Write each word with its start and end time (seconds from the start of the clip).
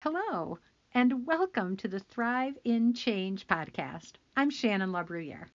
Hello, 0.00 0.60
and 0.94 1.26
welcome 1.26 1.76
to 1.78 1.88
the 1.88 1.98
Thrive 1.98 2.56
in 2.62 2.94
Change 2.94 3.48
podcast. 3.48 4.12
I'm 4.36 4.48
Shannon 4.48 4.92
LaBruyere. 4.92 5.48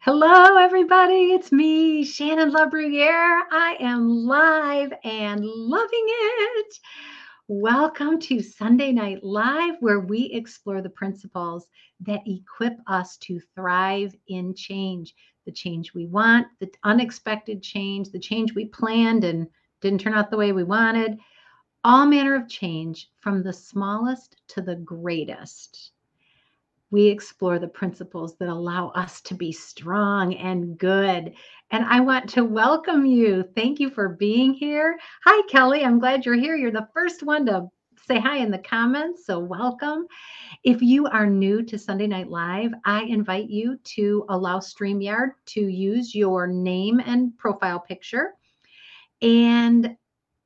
Hello, 0.00 0.58
everybody. 0.58 1.32
It's 1.32 1.50
me, 1.50 2.04
Shannon 2.04 2.50
LaBruyere. 2.52 3.44
I 3.50 3.78
am 3.80 4.06
live 4.06 4.92
and 5.02 5.42
loving 5.42 6.04
it. 6.06 6.78
Welcome 7.48 8.20
to 8.20 8.42
Sunday 8.42 8.92
Night 8.92 9.24
Live, 9.24 9.76
where 9.80 10.00
we 10.00 10.26
explore 10.34 10.82
the 10.82 10.90
principles 10.90 11.66
that 12.00 12.20
equip 12.26 12.74
us 12.86 13.16
to 13.22 13.40
thrive 13.56 14.14
in 14.28 14.54
change 14.54 15.14
the 15.44 15.52
change 15.52 15.94
we 15.94 16.06
want, 16.06 16.46
the 16.58 16.70
unexpected 16.84 17.62
change, 17.62 18.10
the 18.10 18.18
change 18.18 18.54
we 18.54 18.66
planned 18.66 19.24
and 19.24 19.46
didn't 19.80 20.00
turn 20.00 20.14
out 20.14 20.30
the 20.30 20.36
way 20.36 20.52
we 20.52 20.64
wanted, 20.64 21.18
all 21.84 22.06
manner 22.06 22.34
of 22.34 22.48
change 22.48 23.10
from 23.20 23.42
the 23.42 23.52
smallest 23.52 24.36
to 24.48 24.60
the 24.60 24.76
greatest. 24.76 25.92
We 26.90 27.06
explore 27.06 27.58
the 27.58 27.68
principles 27.68 28.36
that 28.38 28.48
allow 28.48 28.88
us 28.88 29.20
to 29.22 29.34
be 29.34 29.52
strong 29.52 30.34
and 30.34 30.76
good. 30.76 31.34
And 31.70 31.84
I 31.84 32.00
want 32.00 32.28
to 32.30 32.44
welcome 32.44 33.06
you. 33.06 33.44
Thank 33.54 33.78
you 33.78 33.90
for 33.90 34.08
being 34.08 34.52
here. 34.52 34.98
Hi, 35.24 35.46
Kelly. 35.48 35.84
I'm 35.84 36.00
glad 36.00 36.26
you're 36.26 36.34
here. 36.34 36.56
You're 36.56 36.72
the 36.72 36.88
first 36.92 37.22
one 37.22 37.46
to 37.46 37.68
say 38.06 38.18
hi 38.18 38.38
in 38.38 38.50
the 38.50 38.58
comments. 38.58 39.26
So, 39.26 39.38
welcome. 39.38 40.06
If 40.64 40.82
you 40.82 41.06
are 41.06 41.26
new 41.26 41.62
to 41.62 41.78
Sunday 41.78 42.06
Night 42.06 42.28
Live, 42.28 42.72
I 42.84 43.02
invite 43.04 43.48
you 43.48 43.78
to 43.96 44.24
allow 44.28 44.58
StreamYard 44.58 45.30
to 45.46 45.60
use 45.60 46.14
your 46.14 46.46
name 46.46 47.00
and 47.00 47.36
profile 47.38 47.80
picture 47.80 48.34
and 49.22 49.96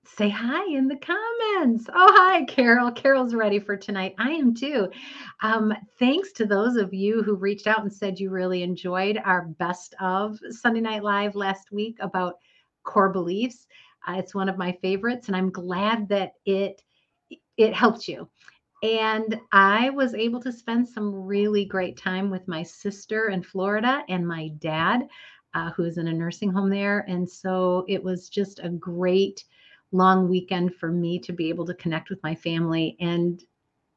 say 0.06 0.28
hi 0.28 0.64
in 0.66 0.86
the 0.86 0.96
comments. 0.96 1.88
Oh, 1.92 2.12
hi, 2.14 2.44
Carol. 2.44 2.92
Carol's 2.92 3.34
ready 3.34 3.58
for 3.58 3.76
tonight. 3.76 4.14
I 4.18 4.30
am 4.30 4.54
too. 4.54 4.88
Um, 5.42 5.72
thanks 5.98 6.32
to 6.32 6.46
those 6.46 6.76
of 6.76 6.92
you 6.92 7.22
who 7.22 7.34
reached 7.34 7.66
out 7.66 7.82
and 7.82 7.92
said 7.92 8.20
you 8.20 8.30
really 8.30 8.62
enjoyed 8.62 9.18
our 9.24 9.46
best 9.58 9.94
of 10.00 10.38
Sunday 10.50 10.80
Night 10.80 11.02
Live 11.02 11.34
last 11.34 11.72
week 11.72 11.96
about 12.00 12.34
core 12.84 13.08
beliefs. 13.08 13.66
Uh, 14.06 14.16
it's 14.18 14.34
one 14.34 14.48
of 14.48 14.58
my 14.58 14.72
favorites, 14.82 15.28
and 15.28 15.36
I'm 15.36 15.50
glad 15.50 16.08
that 16.10 16.34
it 16.44 16.83
it 17.56 17.74
helped 17.74 18.08
you. 18.08 18.28
And 18.82 19.40
I 19.52 19.90
was 19.90 20.14
able 20.14 20.40
to 20.42 20.52
spend 20.52 20.86
some 20.86 21.14
really 21.14 21.64
great 21.64 21.96
time 21.96 22.30
with 22.30 22.46
my 22.46 22.62
sister 22.62 23.28
in 23.28 23.42
Florida 23.42 24.02
and 24.08 24.26
my 24.26 24.48
dad, 24.58 25.08
uh, 25.54 25.70
who 25.70 25.84
is 25.84 25.96
in 25.96 26.08
a 26.08 26.12
nursing 26.12 26.50
home 26.50 26.68
there. 26.68 27.00
And 27.08 27.28
so 27.28 27.84
it 27.88 28.02
was 28.02 28.28
just 28.28 28.60
a 28.62 28.68
great 28.68 29.44
long 29.92 30.28
weekend 30.28 30.74
for 30.74 30.90
me 30.90 31.18
to 31.20 31.32
be 31.32 31.48
able 31.48 31.64
to 31.66 31.74
connect 31.74 32.10
with 32.10 32.22
my 32.22 32.34
family. 32.34 32.96
And 33.00 33.42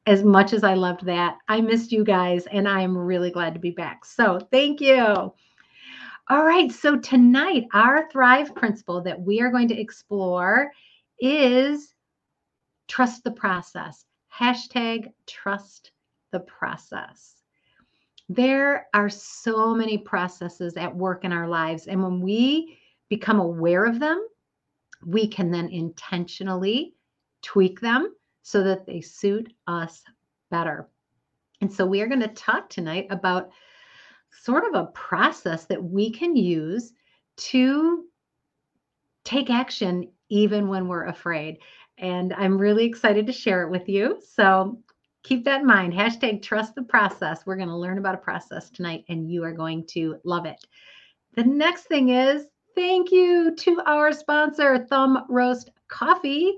as 0.06 0.24
much 0.24 0.54
as 0.54 0.64
I 0.64 0.74
loved 0.76 1.06
that, 1.06 1.38
I 1.50 1.60
missed 1.60 1.92
you 1.92 2.06
guys, 2.06 2.46
and 2.48 2.66
I 2.66 2.80
am 2.80 2.98
really 2.98 3.30
glad 3.30 3.54
to 3.56 3.60
be 3.60 3.72
back. 3.72 4.06
So 4.06 4.40
thank 4.52 4.80
you. 4.80 5.34
All 6.30 6.46
right. 6.46 6.72
So 6.72 6.98
tonight, 6.98 7.66
our 7.74 8.10
Thrive 8.10 8.56
principle 8.56 9.02
that 9.02 9.20
we 9.20 9.42
are 9.42 9.52
going 9.52 9.68
to 9.68 9.80
explore 9.80 10.72
is 11.20 11.94
trust 12.88 13.24
the 13.24 13.32
process. 13.32 14.06
Hashtag 14.34 15.12
trust 15.26 15.92
the 16.32 16.40
process. 16.42 17.36
There 18.30 18.88
are 18.94 19.10
so 19.10 19.74
many 19.74 19.98
processes 19.98 20.76
at 20.76 20.96
work 20.96 21.24
in 21.24 21.32
our 21.32 21.48
lives. 21.48 21.88
And 21.88 22.04
when 22.04 22.22
we 22.22 22.78
become 23.10 23.40
aware 23.40 23.86
of 23.86 24.00
them, 24.00 24.26
we 25.06 25.28
can 25.28 25.52
then 25.52 25.70
intentionally 25.70 26.94
tweak 27.42 27.80
them 27.80 28.14
so 28.42 28.64
that 28.64 28.86
they 28.86 29.02
suit 29.02 29.54
us 29.68 30.04
better. 30.52 30.90
And 31.62 31.72
so 31.72 31.86
we 31.86 32.02
are 32.02 32.08
going 32.08 32.22
to 32.22 32.28
talk 32.30 32.70
tonight 32.70 33.08
about 33.10 33.50
sort 34.44 34.66
of 34.66 34.76
a 34.76 34.92
process 34.92 35.66
that 35.66 35.84
we 35.84 36.12
can 36.12 36.36
use 36.36 36.94
to 37.38 38.06
take 39.24 39.50
action 39.50 40.10
even 40.30 40.68
when 40.68 40.88
we're 40.88 41.06
afraid. 41.06 41.60
And 41.98 42.34
I'm 42.34 42.58
really 42.58 42.86
excited 42.86 43.28
to 43.28 43.34
share 43.34 43.64
it 43.64 43.72
with 43.72 43.90
you. 43.90 44.22
So 44.36 44.80
keep 45.24 45.44
that 45.46 45.62
in 45.62 45.68
mind. 45.68 45.94
Hashtag 45.94 46.42
trust 46.42 46.76
the 46.76 46.84
process. 46.84 47.46
We're 47.46 47.58
going 47.58 47.70
to 47.70 47.76
learn 47.76 47.98
about 47.98 48.16
a 48.16 48.20
process 48.20 48.70
tonight, 48.70 49.04
and 49.10 49.30
you 49.30 49.44
are 49.44 49.54
going 49.54 49.86
to 49.88 50.18
love 50.24 50.46
it. 50.46 50.66
The 51.36 51.44
next 51.44 51.84
thing 51.84 52.10
is 52.10 52.48
thank 52.76 53.12
you 53.12 53.56
to 53.56 53.82
our 53.86 54.12
sponsor, 54.12 54.86
Thumb 54.86 55.26
Roast 55.30 55.72
Coffee. 55.88 56.54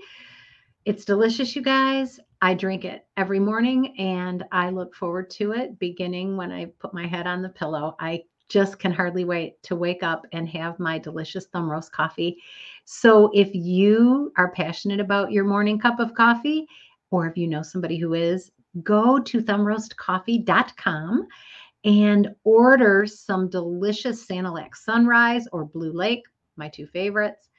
It's 0.85 1.05
delicious, 1.05 1.55
you 1.55 1.61
guys. 1.61 2.19
I 2.41 2.53
drink 2.53 2.85
it 2.85 3.05
every 3.17 3.39
morning 3.39 3.97
and 3.97 4.45
I 4.51 4.69
look 4.69 4.95
forward 4.95 5.29
to 5.31 5.51
it 5.51 5.77
beginning 5.77 6.37
when 6.37 6.51
I 6.51 6.65
put 6.79 6.93
my 6.93 7.05
head 7.05 7.27
on 7.27 7.41
the 7.41 7.49
pillow. 7.49 7.95
I 7.99 8.23
just 8.49 8.79
can 8.79 8.91
hardly 8.91 9.23
wait 9.23 9.61
to 9.63 9.75
wake 9.75 10.03
up 10.03 10.25
and 10.31 10.49
have 10.49 10.79
my 10.79 10.97
delicious 10.97 11.45
thumb 11.45 11.69
roast 11.69 11.91
coffee. 11.91 12.37
So, 12.85 13.29
if 13.33 13.53
you 13.53 14.33
are 14.37 14.51
passionate 14.51 14.99
about 14.99 15.31
your 15.31 15.45
morning 15.45 15.79
cup 15.79 15.99
of 15.99 16.13
coffee, 16.13 16.67
or 17.11 17.27
if 17.27 17.37
you 17.37 17.47
know 17.47 17.61
somebody 17.61 17.97
who 17.97 18.13
is, 18.15 18.51
go 18.83 19.19
to 19.19 19.41
thumbroastcoffee.com 19.41 21.27
and 21.85 22.35
order 22.43 23.05
some 23.05 23.49
delicious 23.49 24.25
Sanilac 24.25 24.75
Sunrise 24.75 25.47
or 25.51 25.65
Blue 25.65 25.93
Lake, 25.93 26.23
my 26.57 26.67
two 26.67 26.87
favorites, 26.87 27.49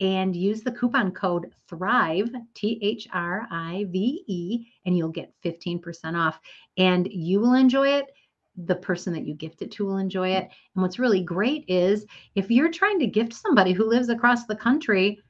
and 0.00 0.36
use 0.36 0.62
the 0.62 0.72
coupon 0.72 1.10
code 1.10 1.52
THRIVE, 1.68 2.30
T 2.54 2.78
H 2.82 3.08
R 3.12 3.46
I 3.50 3.86
V 3.88 4.24
E, 4.26 4.66
and 4.84 4.96
you'll 4.96 5.08
get 5.08 5.32
15% 5.44 6.16
off. 6.16 6.38
And 6.76 7.08
you 7.10 7.40
will 7.40 7.54
enjoy 7.54 7.88
it. 7.88 8.06
The 8.56 8.76
person 8.76 9.12
that 9.12 9.26
you 9.26 9.34
gift 9.34 9.62
it 9.62 9.70
to 9.72 9.84
will 9.84 9.98
enjoy 9.98 10.30
it. 10.30 10.48
And 10.74 10.82
what's 10.82 10.98
really 10.98 11.22
great 11.22 11.64
is 11.68 12.06
if 12.34 12.50
you're 12.50 12.70
trying 12.70 12.98
to 13.00 13.06
gift 13.06 13.34
somebody 13.34 13.72
who 13.72 13.88
lives 13.88 14.08
across 14.08 14.46
the 14.46 14.56
country, 14.56 15.20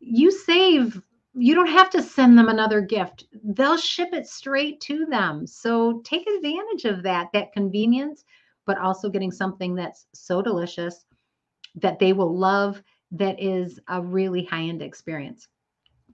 you 0.00 0.30
save 0.30 1.00
you 1.34 1.54
don't 1.54 1.68
have 1.68 1.90
to 1.90 2.02
send 2.02 2.36
them 2.36 2.48
another 2.48 2.80
gift. 2.80 3.24
They'll 3.42 3.78
ship 3.78 4.10
it 4.12 4.26
straight 4.26 4.80
to 4.82 5.06
them. 5.06 5.46
So 5.46 6.02
take 6.04 6.26
advantage 6.26 6.84
of 6.84 7.02
that, 7.04 7.28
that 7.32 7.52
convenience, 7.52 8.24
but 8.66 8.78
also 8.78 9.08
getting 9.08 9.32
something 9.32 9.74
that's 9.74 10.06
so 10.12 10.42
delicious 10.42 11.06
that 11.76 11.98
they 11.98 12.12
will 12.12 12.36
love, 12.36 12.82
that 13.12 13.40
is 13.42 13.80
a 13.88 14.02
really 14.02 14.44
high 14.44 14.64
end 14.64 14.82
experience. 14.82 15.48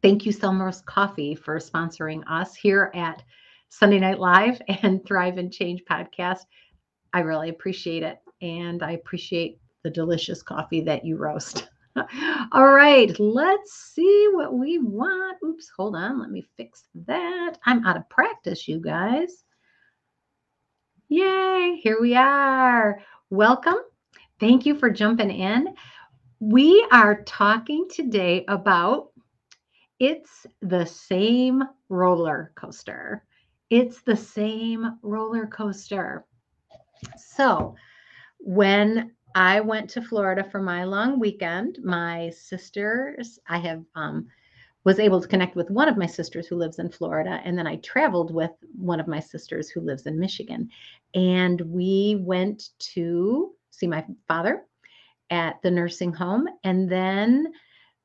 Thank 0.02 0.24
you, 0.24 0.32
Roast 0.40 0.86
Coffee, 0.86 1.34
for 1.34 1.58
sponsoring 1.58 2.22
us 2.30 2.54
here 2.54 2.92
at 2.94 3.22
Sunday 3.68 3.98
Night 3.98 4.18
Live 4.18 4.60
and 4.82 5.04
Thrive 5.04 5.38
and 5.38 5.52
Change 5.52 5.82
podcast. 5.90 6.46
I 7.12 7.20
really 7.20 7.48
appreciate 7.48 8.02
it. 8.02 8.18
And 8.42 8.82
I 8.82 8.92
appreciate 8.92 9.60
the 9.82 9.90
delicious 9.90 10.42
coffee 10.42 10.80
that 10.82 11.04
you 11.04 11.16
roast. 11.16 11.68
All 12.52 12.68
right, 12.68 13.18
let's 13.18 13.92
see 13.94 14.28
what 14.32 14.54
we 14.54 14.78
want. 14.78 15.38
Oops, 15.44 15.68
hold 15.76 15.96
on. 15.96 16.20
Let 16.20 16.30
me 16.30 16.46
fix 16.56 16.84
that. 17.06 17.56
I'm 17.66 17.84
out 17.84 17.96
of 17.96 18.08
practice, 18.08 18.68
you 18.68 18.80
guys. 18.80 19.44
Yay, 21.08 21.80
here 21.82 22.00
we 22.00 22.14
are. 22.14 23.00
Welcome. 23.30 23.78
Thank 24.38 24.66
you 24.66 24.76
for 24.76 24.90
jumping 24.90 25.30
in. 25.30 25.74
We 26.38 26.86
are 26.92 27.22
talking 27.24 27.88
today 27.90 28.44
about 28.46 29.08
it's 29.98 30.46
the 30.62 30.84
same 30.84 31.64
roller 31.88 32.52
coaster. 32.54 33.24
It's 33.70 34.02
the 34.02 34.16
same 34.16 34.98
roller 35.02 35.46
coaster. 35.46 36.24
So, 37.16 37.74
when 38.38 39.12
I 39.34 39.60
went 39.60 39.90
to 39.90 40.02
Florida 40.02 40.42
for 40.42 40.60
my 40.60 40.84
long 40.84 41.20
weekend. 41.20 41.78
My 41.82 42.30
sisters, 42.30 43.38
I 43.48 43.58
have 43.58 43.84
um, 43.94 44.26
was 44.84 44.98
able 44.98 45.20
to 45.20 45.28
connect 45.28 45.54
with 45.54 45.70
one 45.70 45.88
of 45.88 45.96
my 45.96 46.06
sisters 46.06 46.46
who 46.46 46.56
lives 46.56 46.78
in 46.78 46.90
Florida, 46.90 47.40
and 47.44 47.58
then 47.58 47.66
I 47.66 47.76
traveled 47.76 48.32
with 48.34 48.50
one 48.74 49.00
of 49.00 49.06
my 49.06 49.20
sisters 49.20 49.68
who 49.68 49.80
lives 49.80 50.06
in 50.06 50.18
Michigan, 50.18 50.70
and 51.14 51.60
we 51.60 52.18
went 52.20 52.70
to 52.94 53.52
see 53.70 53.86
my 53.86 54.04
father 54.26 54.64
at 55.30 55.60
the 55.62 55.70
nursing 55.70 56.12
home, 56.12 56.48
and 56.64 56.90
then 56.90 57.52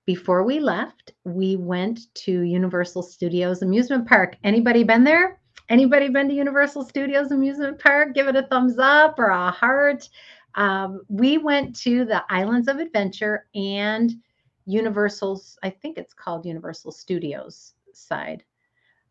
before 0.06 0.44
we 0.44 0.60
left, 0.60 1.14
we 1.24 1.56
went 1.56 2.14
to 2.16 2.42
Universal 2.42 3.04
Studios 3.04 3.62
Amusement 3.62 4.08
Park. 4.08 4.36
Anybody 4.44 4.84
been 4.84 5.06
there? 5.06 5.40
Anybody 5.70 6.10
been 6.10 6.28
to 6.30 6.36
Universal 6.36 6.86
Studios 6.86 7.32
Amusement 7.32 7.80
Park? 7.80 8.14
Give 8.14 8.28
it 8.28 8.36
a 8.36 8.44
thumbs 8.44 8.78
up 8.80 9.18
or 9.18 9.28
a 9.28 9.50
heart. 9.52 10.10
Um, 10.56 11.02
we 11.08 11.38
went 11.38 11.76
to 11.78 12.06
the 12.06 12.24
Islands 12.30 12.68
of 12.68 12.80
Adventure 12.80 13.48
and 13.56 14.14
Universal's, 14.66 15.58
I 15.64 15.70
think 15.70 15.98
it's 15.98 16.14
called 16.14 16.46
Universal 16.46 16.92
Studios 16.92 17.74
side. 17.94 18.44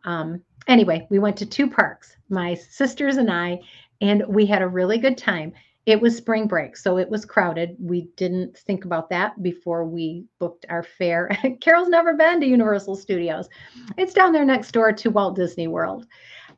Um, 0.04 0.42
anyway, 0.66 1.06
we 1.10 1.18
went 1.18 1.36
to 1.38 1.46
two 1.46 1.68
parks, 1.68 2.16
my 2.28 2.54
sisters 2.54 3.16
and 3.16 3.30
I, 3.30 3.60
and 4.00 4.24
we 4.28 4.46
had 4.46 4.62
a 4.62 4.68
really 4.68 4.98
good 4.98 5.16
time. 5.18 5.52
it 5.84 6.00
was 6.00 6.16
spring 6.16 6.46
break, 6.46 6.76
so 6.76 6.96
it 6.96 7.08
was 7.10 7.24
crowded. 7.24 7.76
We 7.80 8.02
didn't 8.16 8.56
think 8.56 8.84
about 8.84 9.10
that 9.10 9.42
before 9.42 9.84
we 9.84 10.24
booked 10.38 10.64
our 10.68 10.84
fare. 10.84 11.28
Carol's 11.60 11.88
never 11.88 12.14
been 12.14 12.40
to 12.40 12.46
Universal 12.46 12.96
Studios. 12.96 13.48
It's 13.96 14.14
down 14.14 14.32
there 14.32 14.44
next 14.44 14.70
door 14.70 14.92
to 14.92 15.10
Walt 15.10 15.34
Disney 15.34 15.66
World. 15.66 16.06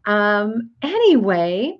Um, 0.07 0.71
anyway, 0.83 1.79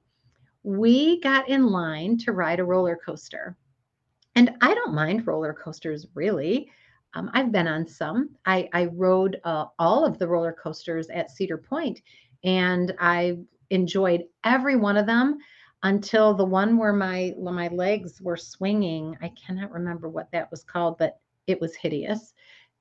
we 0.63 1.21
got 1.21 1.49
in 1.49 1.67
line 1.67 2.17
to 2.19 2.33
ride 2.33 2.61
a 2.61 2.65
roller 2.65 2.99
coaster. 3.05 3.57
And 4.35 4.53
I 4.61 4.75
don't 4.75 4.95
mind 4.95 5.27
roller 5.27 5.53
coasters 5.53 6.07
really. 6.15 6.71
Um, 7.15 7.31
I've 7.33 7.53
been 7.53 7.69
on 7.69 7.87
some. 7.87 8.31
I, 8.45 8.69
I 8.73 8.87
rode 8.87 9.41
uh, 9.45 9.67
all 9.79 10.05
of 10.05 10.19
the 10.19 10.27
roller 10.27 10.53
coasters 10.53 11.09
at 11.11 11.31
Cedar 11.31 11.59
Point, 11.59 12.01
and 12.43 12.95
I 12.99 13.39
enjoyed 13.71 14.25
every 14.43 14.77
one 14.77 14.97
of 14.97 15.07
them 15.07 15.39
until 15.85 16.35
the 16.35 16.45
one 16.45 16.77
where 16.77 16.93
my 16.93 17.33
my 17.41 17.69
legs 17.69 18.21
were 18.21 18.37
swinging. 18.37 19.17
I 19.23 19.31
cannot 19.31 19.71
remember 19.71 20.09
what 20.09 20.29
that 20.33 20.51
was 20.51 20.65
called, 20.65 20.99
but 20.99 21.21
it 21.47 21.61
was 21.61 21.77
hideous, 21.77 22.35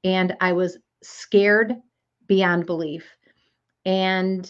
and 0.03 0.35
I 0.41 0.53
was 0.53 0.79
scared 1.03 1.75
beyond 2.25 2.65
belief. 2.65 3.05
And 3.85 4.49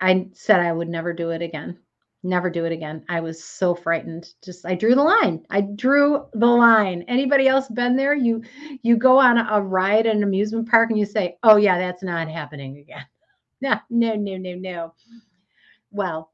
I 0.00 0.28
said 0.32 0.60
I 0.60 0.72
would 0.72 0.88
never 0.88 1.12
do 1.12 1.30
it 1.30 1.42
again 1.42 1.78
never 2.22 2.50
do 2.50 2.64
it 2.64 2.72
again. 2.72 3.04
I 3.08 3.20
was 3.20 3.42
so 3.42 3.74
frightened. 3.74 4.32
Just 4.44 4.66
I 4.66 4.74
drew 4.74 4.94
the 4.94 5.02
line. 5.02 5.44
I 5.50 5.62
drew 5.62 6.26
the 6.34 6.46
line. 6.46 7.04
Anybody 7.08 7.48
else 7.48 7.68
been 7.68 7.96
there? 7.96 8.14
You 8.14 8.42
you 8.82 8.96
go 8.96 9.18
on 9.18 9.38
a 9.38 9.60
ride 9.60 10.06
at 10.06 10.16
an 10.16 10.22
amusement 10.22 10.68
park 10.68 10.90
and 10.90 10.98
you 10.98 11.06
say, 11.06 11.38
"Oh 11.42 11.56
yeah, 11.56 11.78
that's 11.78 12.02
not 12.02 12.28
happening 12.28 12.78
again." 12.78 13.04
No, 13.62 13.78
no, 13.90 14.14
no, 14.14 14.38
no, 14.38 14.54
no. 14.54 14.94
Well, 15.90 16.32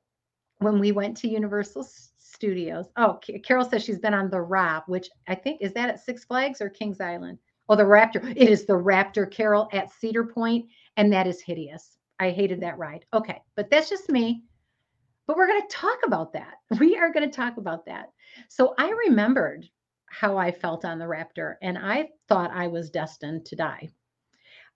when 0.58 0.78
we 0.78 0.92
went 0.92 1.16
to 1.16 1.28
Universal 1.28 1.88
Studios, 2.18 2.86
oh, 2.96 3.18
Carol 3.42 3.64
says 3.64 3.82
she's 3.82 3.98
been 3.98 4.14
on 4.14 4.30
the 4.30 4.40
RAP, 4.40 4.88
which 4.88 5.10
I 5.26 5.34
think 5.34 5.60
is 5.60 5.72
that 5.72 5.88
at 5.88 5.98
Six 5.98 6.24
Flags 6.24 6.60
or 6.60 6.68
Kings 6.68 7.00
Island? 7.00 7.38
Oh, 7.68 7.74
the 7.74 7.82
Raptor. 7.82 8.32
It 8.36 8.48
is 8.48 8.64
the 8.64 8.74
Raptor, 8.74 9.28
Carol, 9.28 9.68
at 9.72 9.90
Cedar 9.90 10.22
Point, 10.22 10.66
and 10.96 11.12
that 11.12 11.26
is 11.26 11.42
hideous. 11.42 11.98
I 12.18 12.30
hated 12.30 12.60
that 12.60 12.78
ride. 12.78 13.04
Okay, 13.12 13.42
but 13.54 13.70
that's 13.70 13.88
just 13.88 14.10
me. 14.10 14.44
But 15.26 15.36
we're 15.36 15.48
going 15.48 15.62
to 15.62 15.76
talk 15.76 15.98
about 16.04 16.32
that. 16.34 16.54
We 16.80 16.96
are 16.96 17.12
going 17.12 17.28
to 17.28 17.34
talk 17.36 17.56
about 17.56 17.86
that. 17.86 18.10
So 18.48 18.74
I 18.78 18.90
remembered 18.90 19.68
how 20.06 20.36
I 20.38 20.50
felt 20.52 20.84
on 20.84 20.98
the 20.98 21.04
Raptor, 21.04 21.56
and 21.62 21.76
I 21.76 22.08
thought 22.28 22.50
I 22.52 22.68
was 22.68 22.90
destined 22.90 23.44
to 23.46 23.56
die. 23.56 23.90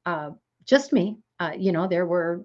Uh, 0.05 0.31
just 0.65 0.93
me. 0.93 1.19
Uh, 1.39 1.53
you 1.57 1.73
know, 1.73 1.87
there 1.87 2.07
were 2.07 2.45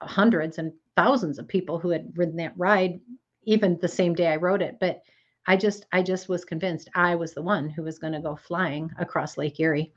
hundreds 0.00 0.58
and 0.58 0.72
thousands 0.96 1.38
of 1.38 1.48
people 1.48 1.78
who 1.78 1.90
had 1.90 2.16
ridden 2.16 2.36
that 2.36 2.56
ride, 2.56 3.00
even 3.44 3.78
the 3.80 3.88
same 3.88 4.14
day 4.14 4.28
I 4.28 4.36
rode 4.36 4.62
it. 4.62 4.76
But 4.80 5.02
I 5.46 5.56
just, 5.56 5.86
I 5.92 6.02
just 6.02 6.28
was 6.28 6.44
convinced 6.44 6.88
I 6.94 7.14
was 7.14 7.34
the 7.34 7.42
one 7.42 7.68
who 7.68 7.82
was 7.82 7.98
going 7.98 8.14
to 8.14 8.20
go 8.20 8.36
flying 8.36 8.90
across 8.98 9.36
Lake 9.36 9.60
Erie, 9.60 9.92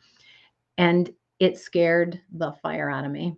and 0.77 1.09
it 1.39 1.57
scared 1.57 2.19
the 2.31 2.51
fire 2.63 2.89
out 2.89 3.05
of 3.05 3.11
me. 3.11 3.37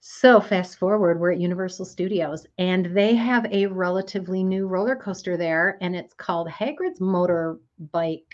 So 0.00 0.40
fast 0.40 0.78
forward, 0.78 1.18
we're 1.18 1.32
at 1.32 1.40
Universal 1.40 1.86
Studios 1.86 2.46
and 2.58 2.86
they 2.86 3.14
have 3.14 3.46
a 3.46 3.66
relatively 3.66 4.44
new 4.44 4.66
roller 4.66 4.94
coaster 4.94 5.36
there 5.36 5.78
and 5.80 5.96
it's 5.96 6.14
called 6.14 6.48
Hagrid's 6.48 7.00
Motorbike 7.00 8.26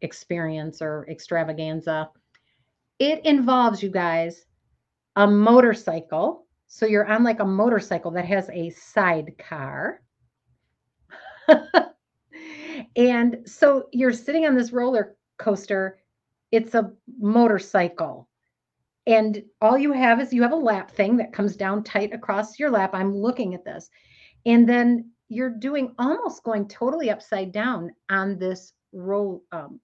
Experience 0.00 0.82
or 0.82 1.06
Extravaganza. 1.08 2.10
It 2.98 3.24
involves 3.24 3.82
you 3.82 3.90
guys 3.90 4.46
a 5.16 5.26
motorcycle. 5.26 6.46
So 6.66 6.86
you're 6.86 7.06
on 7.06 7.22
like 7.22 7.40
a 7.40 7.44
motorcycle 7.44 8.10
that 8.12 8.24
has 8.24 8.48
a 8.50 8.70
sidecar. 8.70 10.02
and 12.96 13.38
so 13.46 13.88
you're 13.92 14.12
sitting 14.12 14.46
on 14.46 14.56
this 14.56 14.72
roller 14.72 15.16
coaster. 15.38 15.98
It's 16.50 16.74
a 16.74 16.92
motorcycle 17.18 18.28
and 19.06 19.42
all 19.60 19.76
you 19.76 19.92
have 19.92 20.20
is 20.20 20.32
you 20.32 20.42
have 20.42 20.52
a 20.52 20.56
lap 20.56 20.90
thing 20.90 21.16
that 21.18 21.32
comes 21.32 21.56
down 21.56 21.84
tight 21.84 22.14
across 22.14 22.58
your 22.58 22.70
lap. 22.70 22.90
I'm 22.94 23.14
looking 23.14 23.54
at 23.54 23.64
this. 23.64 23.90
And 24.46 24.68
then 24.68 25.10
you're 25.28 25.50
doing 25.50 25.94
almost 25.98 26.42
going 26.42 26.68
totally 26.68 27.10
upside 27.10 27.52
down 27.52 27.90
on 28.10 28.38
this 28.38 28.72
roll 28.92 29.42
um, 29.52 29.80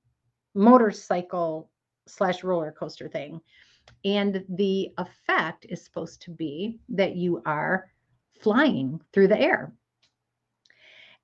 motorcycle 0.55 1.71
slash 2.07 2.43
roller 2.43 2.73
coaster 2.73 3.09
thing. 3.09 3.41
And 4.05 4.45
the 4.49 4.91
effect 4.99 5.67
is 5.69 5.85
supposed 5.85 6.23
to 6.23 6.31
be 6.31 6.79
that 6.91 7.17
you 7.17 7.43
are 7.45 7.89
flying 8.41 9.01
through 9.13 9.29
the 9.29 9.41
air. 9.41 9.73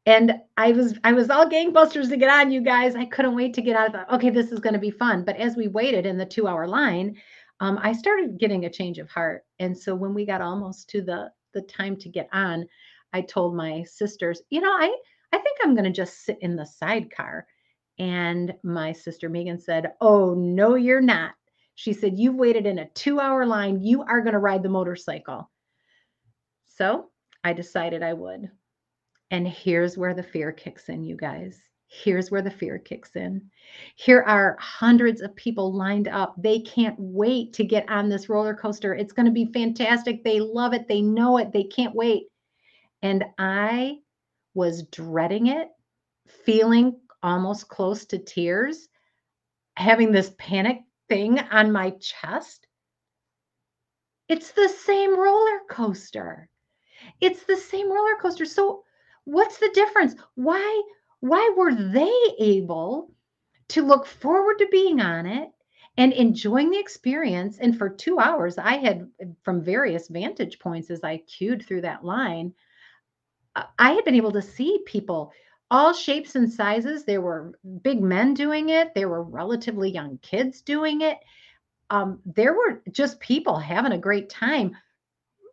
And 0.04 0.40
I 0.56 0.72
was 0.72 0.98
I 1.02 1.12
was 1.12 1.30
all 1.30 1.48
gangbusters 1.48 2.08
to 2.10 2.16
get 2.16 2.30
on, 2.30 2.52
you 2.52 2.60
guys. 2.60 2.94
I 2.94 3.06
couldn't 3.06 3.34
wait 3.34 3.54
to 3.54 3.62
get 3.62 3.74
out. 3.74 4.12
Okay, 4.12 4.30
this 4.30 4.52
is 4.52 4.60
going 4.60 4.74
to 4.74 4.78
be 4.78 4.90
fun. 4.90 5.24
But 5.24 5.36
as 5.36 5.56
we 5.56 5.66
waited 5.66 6.06
in 6.06 6.16
the 6.16 6.26
two 6.26 6.46
hour 6.46 6.68
line, 6.68 7.16
um, 7.60 7.78
I 7.82 7.92
started 7.92 8.38
getting 8.38 8.64
a 8.64 8.70
change 8.70 8.98
of 8.98 9.08
heart. 9.08 9.44
And 9.58 9.76
so 9.76 9.94
when 9.94 10.14
we 10.14 10.26
got 10.26 10.40
almost 10.40 10.88
to 10.90 11.02
the 11.02 11.32
the 11.54 11.62
time 11.62 11.96
to 11.96 12.08
get 12.08 12.28
on, 12.32 12.66
I 13.12 13.22
told 13.22 13.54
my 13.56 13.82
sisters, 13.84 14.42
you 14.50 14.60
know, 14.60 14.70
I 14.72 14.94
I 15.32 15.38
think 15.38 15.58
I'm 15.62 15.74
going 15.74 15.84
to 15.84 15.90
just 15.90 16.24
sit 16.24 16.38
in 16.40 16.56
the 16.56 16.66
sidecar. 16.66 17.46
And 17.98 18.54
my 18.62 18.92
sister 18.92 19.28
Megan 19.28 19.58
said, 19.58 19.92
"Oh, 20.00 20.34
no 20.34 20.74
you're 20.74 21.00
not." 21.00 21.34
She 21.74 21.92
said, 21.92 22.18
"You've 22.18 22.36
waited 22.36 22.66
in 22.66 22.78
a 22.78 22.86
2-hour 22.86 23.46
line. 23.46 23.82
You 23.82 24.02
are 24.02 24.20
going 24.20 24.34
to 24.34 24.38
ride 24.38 24.62
the 24.62 24.68
motorcycle." 24.68 25.50
So, 26.66 27.10
I 27.42 27.52
decided 27.54 28.02
I 28.02 28.12
would. 28.12 28.50
And 29.30 29.48
here's 29.48 29.96
where 29.96 30.14
the 30.14 30.22
fear 30.22 30.52
kicks 30.52 30.88
in, 30.88 31.02
you 31.04 31.16
guys. 31.16 31.58
Here's 31.88 32.30
where 32.30 32.42
the 32.42 32.50
fear 32.50 32.78
kicks 32.78 33.14
in. 33.14 33.50
Here 33.94 34.22
are 34.22 34.56
hundreds 34.60 35.20
of 35.20 35.36
people 35.36 35.72
lined 35.72 36.08
up. 36.08 36.34
They 36.36 36.60
can't 36.60 36.96
wait 36.98 37.52
to 37.54 37.64
get 37.64 37.88
on 37.88 38.08
this 38.08 38.28
roller 38.28 38.54
coaster. 38.54 38.94
It's 38.94 39.12
going 39.12 39.26
to 39.26 39.32
be 39.32 39.52
fantastic. 39.52 40.24
They 40.24 40.40
love 40.40 40.74
it. 40.74 40.88
They 40.88 41.00
know 41.00 41.38
it. 41.38 41.52
They 41.52 41.64
can't 41.64 41.94
wait. 41.94 42.24
And 43.02 43.24
I 43.38 43.98
was 44.54 44.84
dreading 44.84 45.46
it, 45.46 45.68
feeling 46.26 46.98
almost 47.22 47.68
close 47.68 48.04
to 48.06 48.18
tears, 48.18 48.88
having 49.76 50.10
this 50.10 50.32
panic 50.38 50.80
thing 51.08 51.38
on 51.38 51.70
my 51.70 51.90
chest. 52.00 52.66
It's 54.28 54.50
the 54.52 54.68
same 54.68 55.16
roller 55.16 55.60
coaster. 55.70 56.48
It's 57.20 57.44
the 57.44 57.56
same 57.56 57.92
roller 57.92 58.16
coaster. 58.20 58.44
So, 58.44 58.82
what's 59.24 59.58
the 59.58 59.70
difference? 59.72 60.16
Why 60.34 60.82
why 61.20 61.54
were 61.56 61.74
they 61.74 62.14
able 62.38 63.10
to 63.68 63.82
look 63.82 64.06
forward 64.06 64.58
to 64.58 64.68
being 64.70 65.00
on 65.00 65.26
it 65.26 65.50
and 65.96 66.12
enjoying 66.12 66.70
the 66.70 66.78
experience? 66.78 67.58
And 67.58 67.76
for 67.76 67.88
two 67.88 68.18
hours, 68.18 68.58
I 68.58 68.76
had 68.76 69.08
from 69.42 69.62
various 69.62 70.08
vantage 70.08 70.58
points 70.58 70.90
as 70.90 71.02
I 71.02 71.18
queued 71.18 71.64
through 71.64 71.82
that 71.82 72.04
line, 72.04 72.52
I 73.78 73.92
had 73.92 74.04
been 74.04 74.14
able 74.14 74.32
to 74.32 74.42
see 74.42 74.80
people 74.86 75.32
all 75.70 75.92
shapes 75.92 76.36
and 76.36 76.52
sizes. 76.52 77.04
There 77.04 77.20
were 77.20 77.58
big 77.82 78.00
men 78.00 78.34
doing 78.34 78.68
it, 78.68 78.94
there 78.94 79.08
were 79.08 79.22
relatively 79.22 79.90
young 79.90 80.18
kids 80.18 80.60
doing 80.62 81.00
it. 81.00 81.18
Um, 81.90 82.20
there 82.24 82.54
were 82.54 82.82
just 82.92 83.20
people 83.20 83.56
having 83.56 83.92
a 83.92 83.98
great 83.98 84.28
time 84.28 84.76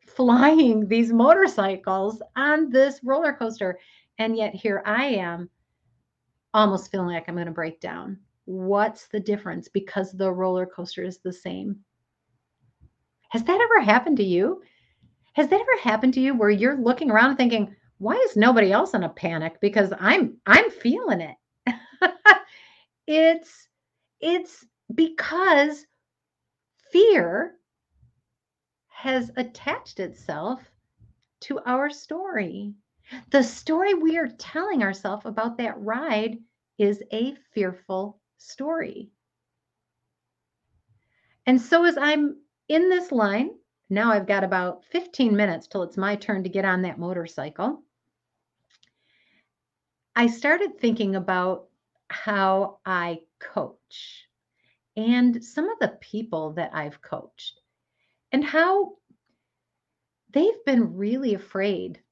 flying 0.07 0.87
these 0.87 1.11
motorcycles 1.11 2.21
on 2.35 2.69
this 2.69 2.99
roller 3.03 3.33
coaster. 3.33 3.79
And 4.19 4.37
yet 4.37 4.53
here 4.53 4.83
I 4.85 5.05
am 5.05 5.49
almost 6.53 6.91
feeling 6.91 7.07
like 7.07 7.27
I'm 7.27 7.35
going 7.35 7.47
to 7.47 7.51
break 7.51 7.79
down. 7.79 8.19
What's 8.45 9.07
the 9.07 9.19
difference? 9.19 9.67
Because 9.67 10.11
the 10.11 10.31
roller 10.31 10.65
coaster 10.65 11.03
is 11.03 11.19
the 11.19 11.33
same. 11.33 11.79
Has 13.29 13.43
that 13.43 13.59
ever 13.59 13.81
happened 13.83 14.17
to 14.17 14.23
you? 14.23 14.61
Has 15.33 15.47
that 15.47 15.59
ever 15.59 15.81
happened 15.81 16.13
to 16.15 16.19
you 16.19 16.35
where 16.35 16.51
you're 16.51 16.77
looking 16.77 17.09
around 17.09 17.37
thinking, 17.37 17.75
why 17.97 18.15
is 18.15 18.35
nobody 18.35 18.71
else 18.71 18.93
in 18.93 19.03
a 19.03 19.09
panic? 19.09 19.59
Because 19.61 19.91
I'm 19.99 20.37
I'm 20.45 20.69
feeling 20.69 21.21
it. 21.21 21.35
it's 23.07 23.67
it's 24.19 24.65
because 24.93 25.85
fear 26.91 27.55
has 28.89 29.31
attached 29.37 29.99
itself 29.99 30.61
to 31.41 31.59
our 31.65 31.89
story. 31.89 32.73
The 33.29 33.43
story 33.43 33.93
we 33.93 34.17
are 34.17 34.27
telling 34.27 34.83
ourselves 34.83 35.25
about 35.25 35.57
that 35.57 35.79
ride 35.79 36.37
is 36.77 37.03
a 37.11 37.35
fearful 37.53 38.19
story. 38.37 39.11
And 41.45 41.61
so, 41.61 41.83
as 41.83 41.97
I'm 41.97 42.37
in 42.67 42.89
this 42.89 43.11
line, 43.11 43.51
now 43.89 44.11
I've 44.11 44.27
got 44.27 44.43
about 44.43 44.85
15 44.85 45.35
minutes 45.35 45.67
till 45.67 45.83
it's 45.83 45.97
my 45.97 46.15
turn 46.15 46.43
to 46.43 46.49
get 46.49 46.65
on 46.65 46.81
that 46.83 46.99
motorcycle. 46.99 47.83
I 50.15 50.27
started 50.27 50.79
thinking 50.79 51.15
about 51.15 51.67
how 52.07 52.79
I 52.85 53.21
coach 53.39 54.27
and 54.95 55.43
some 55.43 55.69
of 55.69 55.79
the 55.79 55.97
people 56.01 56.53
that 56.53 56.71
I've 56.73 57.01
coached 57.01 57.59
and 58.31 58.43
how 58.43 58.93
they've 60.31 60.63
been 60.65 60.95
really 60.95 61.33
afraid 61.33 62.02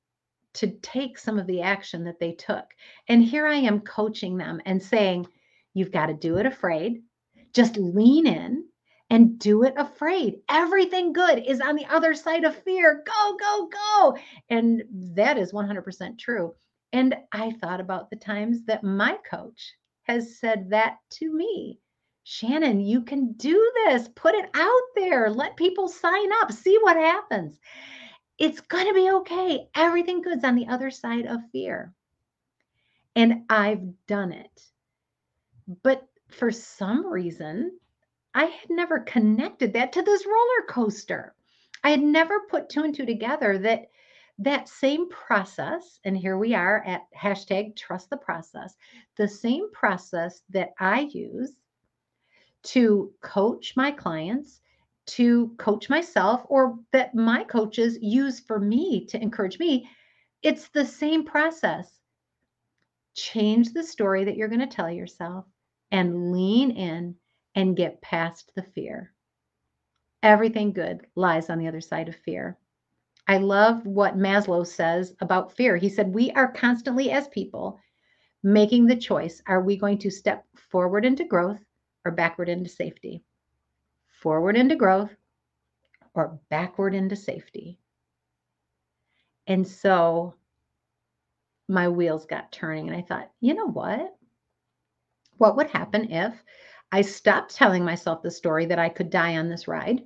to 0.54 0.68
take 0.82 1.18
some 1.18 1.40
of 1.40 1.48
the 1.48 1.62
action 1.62 2.04
that 2.04 2.20
they 2.20 2.34
took. 2.34 2.66
And 3.08 3.24
here 3.24 3.48
I 3.48 3.56
am 3.56 3.82
coaching 3.82 4.38
them 4.38 4.62
and 4.66 4.82
saying, 4.82 5.28
you've 5.74 5.92
got 5.92 6.08
to 6.08 6.14
do 6.14 6.38
it 6.38 6.46
afraid. 6.46 7.02
Just 7.54 7.78
lean 7.78 8.28
in 8.28 8.66
and 9.10 9.38
do 9.40 9.64
it 9.64 9.74
afraid. 9.78 10.40
Everything 10.50 11.14
good 11.14 11.44
is 11.46 11.60
on 11.62 11.76
the 11.76 11.86
other 11.86 12.14
side 12.14 12.46
of 12.46 12.56
fear. 12.64 13.04
Go, 13.06 13.38
go, 13.38 13.70
go. 13.70 14.18
And 14.50 14.84
that 15.16 15.38
is 15.38 15.52
100% 15.52 16.18
true. 16.18 16.54
And 16.94 17.16
I 17.32 17.52
thought 17.52 17.82
about 17.82 18.10
the 18.10 18.16
times 18.16 18.64
that 18.66 18.84
my 18.84 19.18
coach 19.30 19.74
has 20.04 20.40
said 20.40 20.70
that 20.70 20.98
to 21.12 21.34
me. 21.34 21.80
Shannon, 22.24 22.80
you 22.80 23.02
can 23.02 23.34
do 23.34 23.72
this. 23.86 24.08
Put 24.16 24.36
it 24.36 24.50
out 24.54 24.82
there. 24.96 25.30
Let 25.30 25.58
people 25.58 25.88
sign 25.88 26.30
up. 26.42 26.52
See 26.52 26.78
what 26.82 26.98
happens. 26.98 27.60
It's 28.42 28.60
going 28.60 28.88
to 28.88 28.94
be 28.96 29.08
okay. 29.12 29.68
Everything 29.76 30.24
good's 30.24 30.44
on 30.44 30.56
the 30.56 30.66
other 30.66 30.90
side 30.90 31.28
of 31.28 31.42
fear. 31.52 31.94
And 33.16 33.44
I've 33.52 33.84
done 34.08 34.32
it. 34.32 34.64
But 35.84 36.08
for 36.32 36.50
some 36.50 37.06
reason, 37.06 37.78
I 38.34 38.46
had 38.46 38.72
never 38.72 39.02
connected 39.02 39.74
that 39.74 39.94
to 39.94 40.02
this 40.02 40.26
roller 40.26 40.66
coaster. 40.68 41.36
I 41.84 41.92
had 41.92 42.02
never 42.02 42.48
put 42.50 42.68
two 42.68 42.82
and 42.82 42.96
two 42.96 43.06
together 43.06 43.60
that 43.60 43.92
that 44.40 44.68
same 44.68 45.08
process, 45.10 46.00
and 46.04 46.18
here 46.18 46.40
we 46.40 46.56
are 46.56 46.84
at 46.84 47.02
hashtag 47.16 47.76
trust 47.76 48.10
the 48.10 48.18
process, 48.18 48.76
the 49.18 49.28
same 49.28 49.72
process 49.72 50.42
that 50.50 50.70
I 50.80 51.02
use 51.02 51.52
to 52.64 53.14
coach 53.22 53.74
my 53.76 53.92
clients, 53.92 54.62
to 55.08 55.50
coach 55.58 55.90
myself, 55.90 56.44
or 56.48 56.78
that 56.92 57.16
my 57.16 57.44
coaches 57.44 57.98
use 58.02 58.40
for 58.40 58.60
me 58.60 59.06
to 59.08 59.22
encourage 59.22 59.60
me, 59.60 59.90
it's 60.44 60.70
the 60.70 60.86
same 60.86 61.26
process. 61.26 62.00
Change 63.14 63.74
the 63.74 63.84
story 63.84 64.24
that 64.24 64.36
you're 64.38 64.48
going 64.48 64.60
to 64.62 64.68
tell 64.68 64.90
yourself 64.90 65.46
and 65.92 66.32
lean 66.32 66.72
in 66.72 67.16
and 67.56 67.76
get 67.76 68.02
past 68.02 68.52
the 68.56 68.64
fear. 68.64 69.14
Everything 70.24 70.72
good 70.72 71.06
lies 71.16 71.50
on 71.50 71.58
the 71.58 71.68
other 71.68 71.82
side 71.82 72.08
of 72.08 72.16
fear. 72.16 72.58
I 73.28 73.38
love 73.38 73.86
what 73.86 74.18
Maslow 74.18 74.66
says 74.66 75.14
about 75.20 75.56
fear. 75.56 75.78
He 75.78 75.90
said, 75.90 76.14
We 76.14 76.32
are 76.32 76.52
constantly, 76.52 77.12
as 77.12 77.28
people, 77.28 77.80
making 78.44 78.88
the 78.88 78.96
choice 78.96 79.42
are 79.48 79.62
we 79.62 79.78
going 79.78 79.98
to 80.00 80.10
step 80.10 80.46
forward 80.56 81.06
into 81.06 81.24
growth 81.24 81.60
or 82.06 82.12
backward 82.12 82.50
into 82.50 82.70
safety? 82.70 83.24
Forward 84.22 84.56
into 84.56 84.76
growth 84.76 85.10
or 86.14 86.40
backward 86.50 86.94
into 86.94 87.16
safety. 87.16 87.80
And 89.48 89.68
so 89.68 90.36
my 91.68 91.90
wheels 91.90 92.26
got 92.26 92.52
turning, 92.52 92.88
and 92.88 92.96
I 92.96 93.02
thought, 93.02 93.32
you 93.40 93.56
know 93.56 93.68
what? 93.68 94.16
What 95.38 95.58
would 95.58 95.68
happen 95.68 96.12
if 96.12 96.36
I 96.92 97.02
stopped 97.02 97.56
telling 97.56 97.84
myself 97.84 98.22
the 98.22 98.30
story 98.30 98.68
that 98.68 98.78
I 98.78 98.90
could 98.90 99.10
die 99.10 99.38
on 99.38 99.50
this 99.50 99.68
ride? 99.68 100.04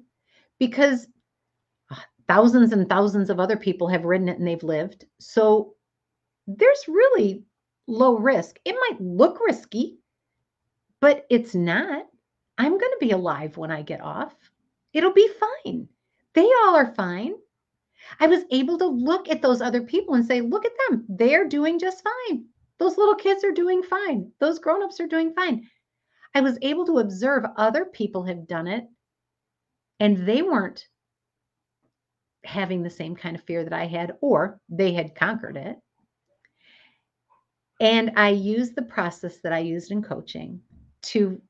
Because 0.59 1.07
uh, 1.91 1.97
thousands 2.27 2.71
and 2.71 2.87
thousands 2.87 3.29
of 3.29 3.41
other 3.41 3.57
people 3.57 3.89
have 3.89 4.05
ridden 4.05 4.29
it 4.29 4.39
and 4.39 4.47
they've 4.47 4.63
lived. 4.63 5.05
So 5.19 5.75
there's 6.47 6.87
really 6.87 7.43
low 7.87 8.17
risk. 8.17 8.59
It 8.63 8.75
might 8.89 9.01
look 9.01 9.39
risky, 9.45 9.99
but 11.01 11.25
it's 11.29 11.53
not. 11.53 12.05
I'm 12.57 12.77
going 12.77 12.91
to 12.91 12.97
be 12.99 13.11
alive 13.11 13.57
when 13.57 13.71
I 13.71 13.81
get 13.81 14.01
off. 14.01 14.33
It'll 14.93 15.13
be 15.13 15.29
fine. 15.65 15.87
They 16.33 16.45
all 16.45 16.75
are 16.75 16.93
fine. 16.95 17.35
I 18.19 18.27
was 18.27 18.43
able 18.51 18.77
to 18.77 18.85
look 18.85 19.29
at 19.29 19.41
those 19.41 19.61
other 19.61 19.81
people 19.81 20.15
and 20.15 20.25
say, 20.25 20.41
look 20.41 20.65
at 20.65 20.71
them. 20.89 21.05
They're 21.09 21.47
doing 21.47 21.79
just 21.79 22.03
fine. 22.03 22.45
Those 22.77 22.97
little 22.97 23.15
kids 23.15 23.43
are 23.43 23.51
doing 23.51 23.83
fine. 23.83 24.31
Those 24.39 24.59
grown-ups 24.59 24.99
are 24.99 25.07
doing 25.07 25.33
fine. 25.33 25.69
I 26.33 26.41
was 26.41 26.57
able 26.61 26.85
to 26.87 26.99
observe 26.99 27.45
other 27.55 27.85
people 27.85 28.23
have 28.23 28.47
done 28.47 28.67
it 28.67 28.85
and 29.99 30.27
they 30.27 30.41
weren't 30.41 30.87
having 32.43 32.83
the 32.83 32.89
same 32.89 33.15
kind 33.15 33.35
of 33.35 33.43
fear 33.43 33.63
that 33.63 33.73
I 33.73 33.85
had, 33.85 34.13
or 34.21 34.59
they 34.69 34.93
had 34.93 35.15
conquered 35.15 35.57
it. 35.57 35.77
And 37.79 38.11
I 38.15 38.29
used 38.29 38.75
the 38.75 38.81
process 38.83 39.37
that 39.39 39.53
I 39.53 39.59
used 39.59 39.91
in 39.91 40.03
coaching 40.03 40.61
to 41.03 41.41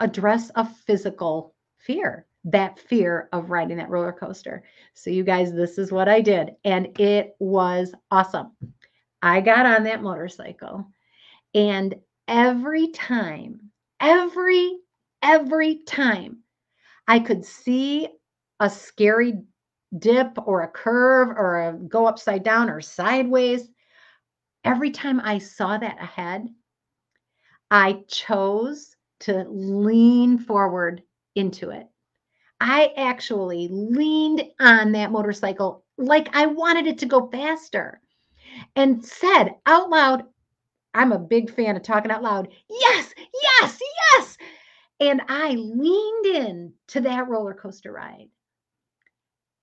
address 0.00 0.50
a 0.54 0.64
physical 0.64 1.54
fear, 1.78 2.26
that 2.44 2.78
fear 2.78 3.28
of 3.32 3.50
riding 3.50 3.76
that 3.78 3.90
roller 3.90 4.12
coaster. 4.12 4.62
So, 4.94 5.10
you 5.10 5.24
guys, 5.24 5.52
this 5.52 5.78
is 5.78 5.92
what 5.92 6.08
I 6.08 6.20
did, 6.20 6.52
and 6.64 6.98
it 7.00 7.36
was 7.38 7.94
awesome. 8.10 8.52
I 9.22 9.40
got 9.40 9.66
on 9.66 9.84
that 9.84 10.02
motorcycle, 10.02 10.86
and 11.54 11.94
every 12.28 12.88
time, 12.88 13.70
every, 14.00 14.78
every 15.22 15.82
time 15.84 16.38
I 17.08 17.18
could 17.20 17.44
see 17.44 18.08
a 18.60 18.68
scary 18.68 19.40
dip 19.98 20.36
or 20.46 20.62
a 20.62 20.68
curve 20.68 21.28
or 21.28 21.68
a 21.68 21.72
go 21.74 22.06
upside 22.06 22.42
down 22.42 22.68
or 22.68 22.80
sideways, 22.80 23.68
every 24.64 24.90
time 24.90 25.20
I 25.20 25.38
saw 25.38 25.78
that 25.78 26.02
ahead, 26.02 26.48
I 27.70 28.04
chose 28.08 28.95
to 29.26 29.44
lean 29.48 30.38
forward 30.38 31.02
into 31.34 31.70
it. 31.70 31.88
I 32.60 32.92
actually 32.96 33.68
leaned 33.68 34.44
on 34.60 34.92
that 34.92 35.10
motorcycle 35.10 35.84
like 35.98 36.34
I 36.34 36.46
wanted 36.46 36.86
it 36.86 36.98
to 36.98 37.06
go 37.06 37.28
faster 37.28 38.00
and 38.76 39.04
said 39.04 39.50
out 39.66 39.90
loud, 39.90 40.24
I'm 40.94 41.12
a 41.12 41.18
big 41.18 41.50
fan 41.50 41.76
of 41.76 41.82
talking 41.82 42.10
out 42.10 42.22
loud. 42.22 42.48
Yes, 42.70 43.12
yes, 43.42 43.78
yes. 44.12 44.38
And 45.00 45.20
I 45.28 45.50
leaned 45.50 46.26
in 46.26 46.72
to 46.88 47.00
that 47.02 47.28
roller 47.28 47.54
coaster 47.54 47.92
ride. 47.92 48.28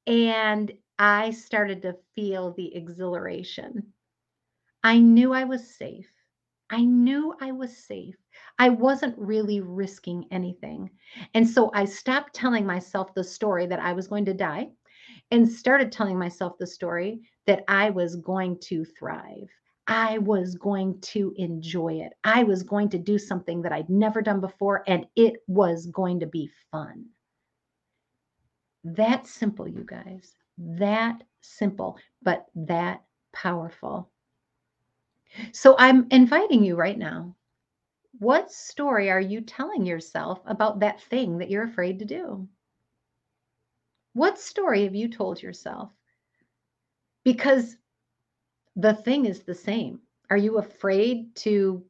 And 0.05 0.71
I 0.99 1.31
started 1.31 1.81
to 1.83 1.97
feel 2.15 2.53
the 2.53 2.75
exhilaration. 2.75 3.93
I 4.83 4.99
knew 4.99 5.33
I 5.33 5.45
was 5.45 5.75
safe. 5.75 6.11
I 6.69 6.83
knew 6.83 7.33
I 7.39 7.51
was 7.53 7.77
safe. 7.77 8.15
I 8.59 8.69
wasn't 8.69 9.17
really 9.17 9.61
risking 9.61 10.25
anything. 10.31 10.89
And 11.33 11.47
so 11.47 11.71
I 11.73 11.85
stopped 11.85 12.33
telling 12.33 12.65
myself 12.65 13.13
the 13.13 13.23
story 13.23 13.65
that 13.67 13.79
I 13.79 13.93
was 13.93 14.07
going 14.07 14.25
to 14.25 14.33
die 14.33 14.69
and 15.31 15.49
started 15.49 15.91
telling 15.91 16.17
myself 16.17 16.57
the 16.57 16.67
story 16.67 17.21
that 17.45 17.63
I 17.67 17.89
was 17.89 18.15
going 18.15 18.59
to 18.61 18.85
thrive. 18.85 19.49
I 19.87 20.17
was 20.19 20.55
going 20.55 20.99
to 21.01 21.33
enjoy 21.37 21.95
it. 21.95 22.13
I 22.23 22.43
was 22.43 22.63
going 22.63 22.89
to 22.89 22.97
do 22.97 23.17
something 23.17 23.61
that 23.63 23.73
I'd 23.73 23.89
never 23.89 24.21
done 24.21 24.39
before, 24.39 24.83
and 24.87 25.05
it 25.15 25.35
was 25.47 25.87
going 25.87 26.21
to 26.21 26.25
be 26.25 26.49
fun. 26.71 27.05
That 28.85 29.27
simple, 29.27 29.67
you 29.67 29.83
guys. 29.85 30.35
That 30.57 31.21
simple, 31.41 31.97
but 32.21 32.45
that 32.55 33.03
powerful. 33.33 34.09
So 35.51 35.75
I'm 35.77 36.07
inviting 36.11 36.63
you 36.63 36.75
right 36.75 36.97
now. 36.97 37.35
What 38.19 38.51
story 38.51 39.09
are 39.09 39.19
you 39.19 39.41
telling 39.41 39.85
yourself 39.85 40.39
about 40.45 40.79
that 40.79 41.01
thing 41.01 41.39
that 41.39 41.49
you're 41.49 41.63
afraid 41.63 41.99
to 41.99 42.05
do? 42.05 42.47
What 44.13 44.39
story 44.39 44.83
have 44.83 44.95
you 44.95 45.09
told 45.09 45.41
yourself? 45.41 45.91
Because 47.23 47.75
the 48.75 48.93
thing 48.93 49.25
is 49.25 49.43
the 49.43 49.55
same. 49.55 50.01
Are 50.29 50.37
you 50.37 50.57
afraid 50.57 51.35
to 51.37 51.85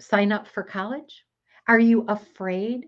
sign 0.00 0.32
up 0.32 0.46
for 0.48 0.62
college? 0.62 1.24
Are 1.66 1.78
you 1.78 2.04
afraid 2.06 2.86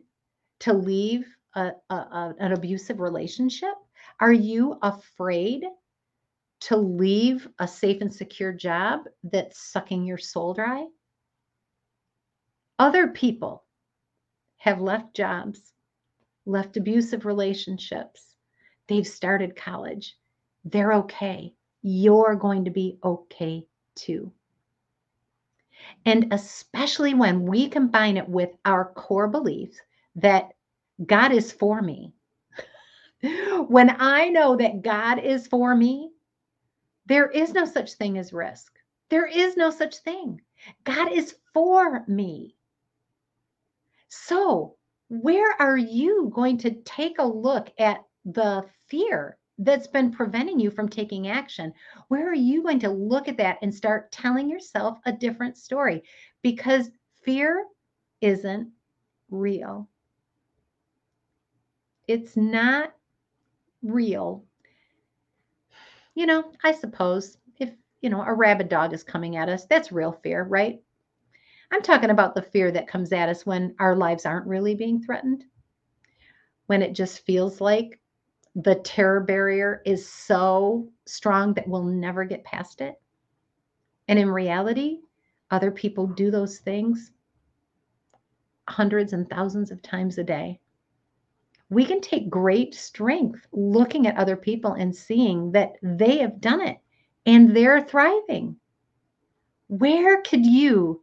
to 0.60 0.72
leave 0.72 1.26
a, 1.54 1.72
a, 1.90 1.94
a, 1.94 2.34
an 2.38 2.52
abusive 2.52 3.00
relationship? 3.00 3.74
Are 4.20 4.32
you 4.32 4.78
afraid 4.82 5.64
to 6.60 6.76
leave 6.76 7.48
a 7.58 7.66
safe 7.66 8.00
and 8.00 8.12
secure 8.12 8.52
job 8.52 9.00
that's 9.24 9.58
sucking 9.58 10.04
your 10.04 10.18
soul 10.18 10.54
dry? 10.54 10.86
Other 12.82 13.06
people 13.06 13.62
have 14.56 14.80
left 14.80 15.14
jobs, 15.14 15.72
left 16.46 16.76
abusive 16.76 17.24
relationships. 17.24 18.34
They've 18.88 19.06
started 19.06 19.54
college. 19.54 20.16
They're 20.64 20.92
okay. 20.94 21.54
You're 21.82 22.34
going 22.34 22.64
to 22.64 22.72
be 22.72 22.98
okay 23.04 23.64
too. 23.94 24.32
And 26.06 26.32
especially 26.32 27.14
when 27.14 27.46
we 27.46 27.68
combine 27.68 28.16
it 28.16 28.28
with 28.28 28.50
our 28.64 28.86
core 28.94 29.28
beliefs 29.28 29.78
that 30.16 30.50
God 31.06 31.30
is 31.30 31.52
for 31.52 31.82
me. 31.82 32.12
when 33.68 33.94
I 33.96 34.28
know 34.28 34.56
that 34.56 34.82
God 34.82 35.20
is 35.20 35.46
for 35.46 35.76
me, 35.76 36.10
there 37.06 37.30
is 37.30 37.52
no 37.52 37.64
such 37.64 37.92
thing 37.92 38.18
as 38.18 38.32
risk. 38.32 38.72
There 39.08 39.26
is 39.26 39.56
no 39.56 39.70
such 39.70 39.98
thing. 39.98 40.40
God 40.82 41.12
is 41.12 41.36
for 41.54 42.04
me. 42.08 42.56
So, 44.14 44.76
where 45.08 45.54
are 45.58 45.78
you 45.78 46.30
going 46.34 46.58
to 46.58 46.74
take 46.82 47.18
a 47.18 47.26
look 47.26 47.72
at 47.78 48.04
the 48.26 48.62
fear 48.86 49.38
that's 49.56 49.86
been 49.86 50.12
preventing 50.12 50.60
you 50.60 50.70
from 50.70 50.86
taking 50.86 51.28
action? 51.28 51.72
Where 52.08 52.28
are 52.28 52.34
you 52.34 52.62
going 52.62 52.78
to 52.80 52.90
look 52.90 53.26
at 53.26 53.38
that 53.38 53.56
and 53.62 53.74
start 53.74 54.12
telling 54.12 54.50
yourself 54.50 54.98
a 55.06 55.12
different 55.12 55.56
story? 55.56 56.02
Because 56.42 56.90
fear 57.22 57.64
isn't 58.20 58.70
real. 59.30 59.88
It's 62.06 62.36
not 62.36 62.92
real. 63.82 64.44
You 66.14 66.26
know, 66.26 66.52
I 66.62 66.72
suppose 66.72 67.38
if, 67.58 67.70
you 68.02 68.10
know, 68.10 68.20
a 68.20 68.34
rabid 68.34 68.68
dog 68.68 68.92
is 68.92 69.04
coming 69.04 69.36
at 69.36 69.48
us, 69.48 69.64
that's 69.64 69.90
real 69.90 70.12
fear, 70.12 70.44
right? 70.44 70.82
I'm 71.72 71.82
talking 71.82 72.10
about 72.10 72.34
the 72.34 72.42
fear 72.42 72.70
that 72.70 72.86
comes 72.86 73.12
at 73.12 73.30
us 73.30 73.46
when 73.46 73.74
our 73.78 73.96
lives 73.96 74.26
aren't 74.26 74.46
really 74.46 74.74
being 74.74 75.02
threatened, 75.02 75.44
when 76.66 76.82
it 76.82 76.92
just 76.92 77.24
feels 77.24 77.62
like 77.62 77.98
the 78.54 78.74
terror 78.74 79.20
barrier 79.20 79.80
is 79.86 80.06
so 80.06 80.86
strong 81.06 81.54
that 81.54 81.66
we'll 81.66 81.84
never 81.84 82.26
get 82.26 82.44
past 82.44 82.82
it. 82.82 83.00
And 84.06 84.18
in 84.18 84.30
reality, 84.30 84.98
other 85.50 85.70
people 85.70 86.06
do 86.06 86.30
those 86.30 86.58
things 86.58 87.10
hundreds 88.68 89.12
and 89.14 89.28
thousands 89.28 89.70
of 89.70 89.82
times 89.82 90.18
a 90.18 90.24
day. 90.24 90.60
We 91.70 91.86
can 91.86 92.00
take 92.00 92.28
great 92.28 92.74
strength 92.74 93.46
looking 93.52 94.06
at 94.06 94.16
other 94.16 94.36
people 94.36 94.74
and 94.74 94.94
seeing 94.94 95.52
that 95.52 95.72
they 95.82 96.18
have 96.18 96.40
done 96.40 96.60
it 96.60 96.78
and 97.24 97.56
they're 97.56 97.80
thriving. 97.80 98.56
Where 99.68 100.20
could 100.20 100.44
you 100.44 101.02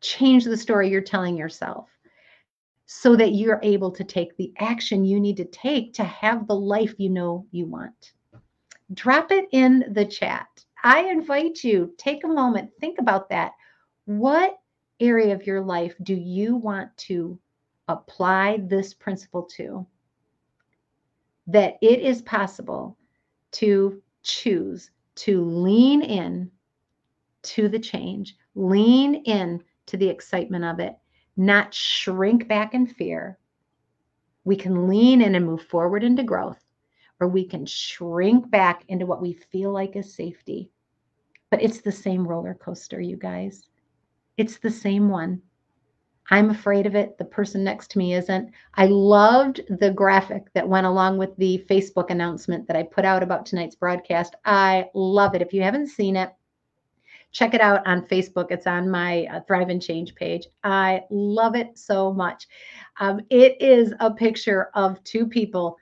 change 0.00 0.44
the 0.44 0.56
story 0.56 0.88
you're 0.88 1.00
telling 1.00 1.36
yourself 1.36 1.88
so 2.86 3.14
that 3.14 3.34
you're 3.34 3.60
able 3.62 3.90
to 3.92 4.02
take 4.02 4.36
the 4.36 4.52
action 4.58 5.04
you 5.04 5.20
need 5.20 5.36
to 5.36 5.44
take 5.44 5.94
to 5.94 6.02
have 6.04 6.46
the 6.46 6.54
life 6.54 6.94
you 6.98 7.08
know 7.08 7.46
you 7.52 7.66
want. 7.66 8.12
Drop 8.94 9.30
it 9.30 9.46
in 9.52 9.84
the 9.92 10.04
chat. 10.04 10.48
I 10.82 11.02
invite 11.04 11.62
you, 11.62 11.94
take 11.98 12.24
a 12.24 12.28
moment, 12.28 12.70
think 12.80 12.98
about 12.98 13.28
that. 13.28 13.52
What 14.06 14.58
area 14.98 15.34
of 15.34 15.46
your 15.46 15.60
life 15.60 15.94
do 16.02 16.14
you 16.14 16.56
want 16.56 16.96
to 16.96 17.38
apply 17.86 18.58
this 18.64 18.92
principle 18.92 19.44
to? 19.56 19.86
That 21.46 21.78
it 21.80 22.00
is 22.00 22.22
possible 22.22 22.96
to 23.52 24.02
choose 24.22 24.90
to 25.16 25.44
lean 25.44 26.02
in 26.02 26.50
to 27.42 27.68
the 27.68 27.78
change, 27.78 28.36
lean 28.54 29.16
in 29.26 29.62
to 29.90 29.96
the 29.96 30.08
excitement 30.08 30.64
of 30.64 30.80
it, 30.80 30.96
not 31.36 31.74
shrink 31.74 32.48
back 32.48 32.74
in 32.74 32.86
fear. 32.86 33.38
We 34.44 34.56
can 34.56 34.88
lean 34.88 35.20
in 35.20 35.34
and 35.34 35.44
move 35.44 35.62
forward 35.62 36.02
into 36.02 36.22
growth, 36.22 36.64
or 37.20 37.28
we 37.28 37.44
can 37.44 37.66
shrink 37.66 38.50
back 38.50 38.84
into 38.88 39.06
what 39.06 39.20
we 39.20 39.34
feel 39.34 39.72
like 39.72 39.96
is 39.96 40.14
safety. 40.14 40.70
But 41.50 41.62
it's 41.62 41.80
the 41.80 41.92
same 41.92 42.26
roller 42.26 42.54
coaster, 42.54 43.00
you 43.00 43.16
guys. 43.16 43.68
It's 44.36 44.58
the 44.58 44.70
same 44.70 45.10
one. 45.10 45.42
I'm 46.30 46.50
afraid 46.50 46.86
of 46.86 46.94
it. 46.94 47.18
The 47.18 47.24
person 47.24 47.64
next 47.64 47.90
to 47.90 47.98
me 47.98 48.14
isn't. 48.14 48.52
I 48.74 48.86
loved 48.86 49.62
the 49.80 49.90
graphic 49.90 50.52
that 50.54 50.68
went 50.68 50.86
along 50.86 51.18
with 51.18 51.36
the 51.36 51.64
Facebook 51.68 52.10
announcement 52.10 52.68
that 52.68 52.76
I 52.76 52.84
put 52.84 53.04
out 53.04 53.24
about 53.24 53.46
tonight's 53.46 53.74
broadcast. 53.74 54.36
I 54.44 54.86
love 54.94 55.34
it. 55.34 55.42
If 55.42 55.52
you 55.52 55.62
haven't 55.62 55.88
seen 55.88 56.14
it, 56.14 56.32
check 57.32 57.54
it 57.54 57.60
out 57.60 57.86
on 57.86 58.06
Facebook. 58.06 58.50
It's 58.50 58.66
on 58.66 58.90
my 58.90 59.26
uh, 59.26 59.40
Thrive 59.46 59.68
and 59.68 59.82
Change 59.82 60.14
page. 60.14 60.46
I 60.64 61.02
love 61.10 61.54
it 61.54 61.78
so 61.78 62.12
much. 62.12 62.46
Um, 62.98 63.20
it 63.30 63.60
is 63.60 63.94
a 64.00 64.10
picture 64.10 64.70
of 64.74 65.02
two 65.04 65.26
people 65.26 65.76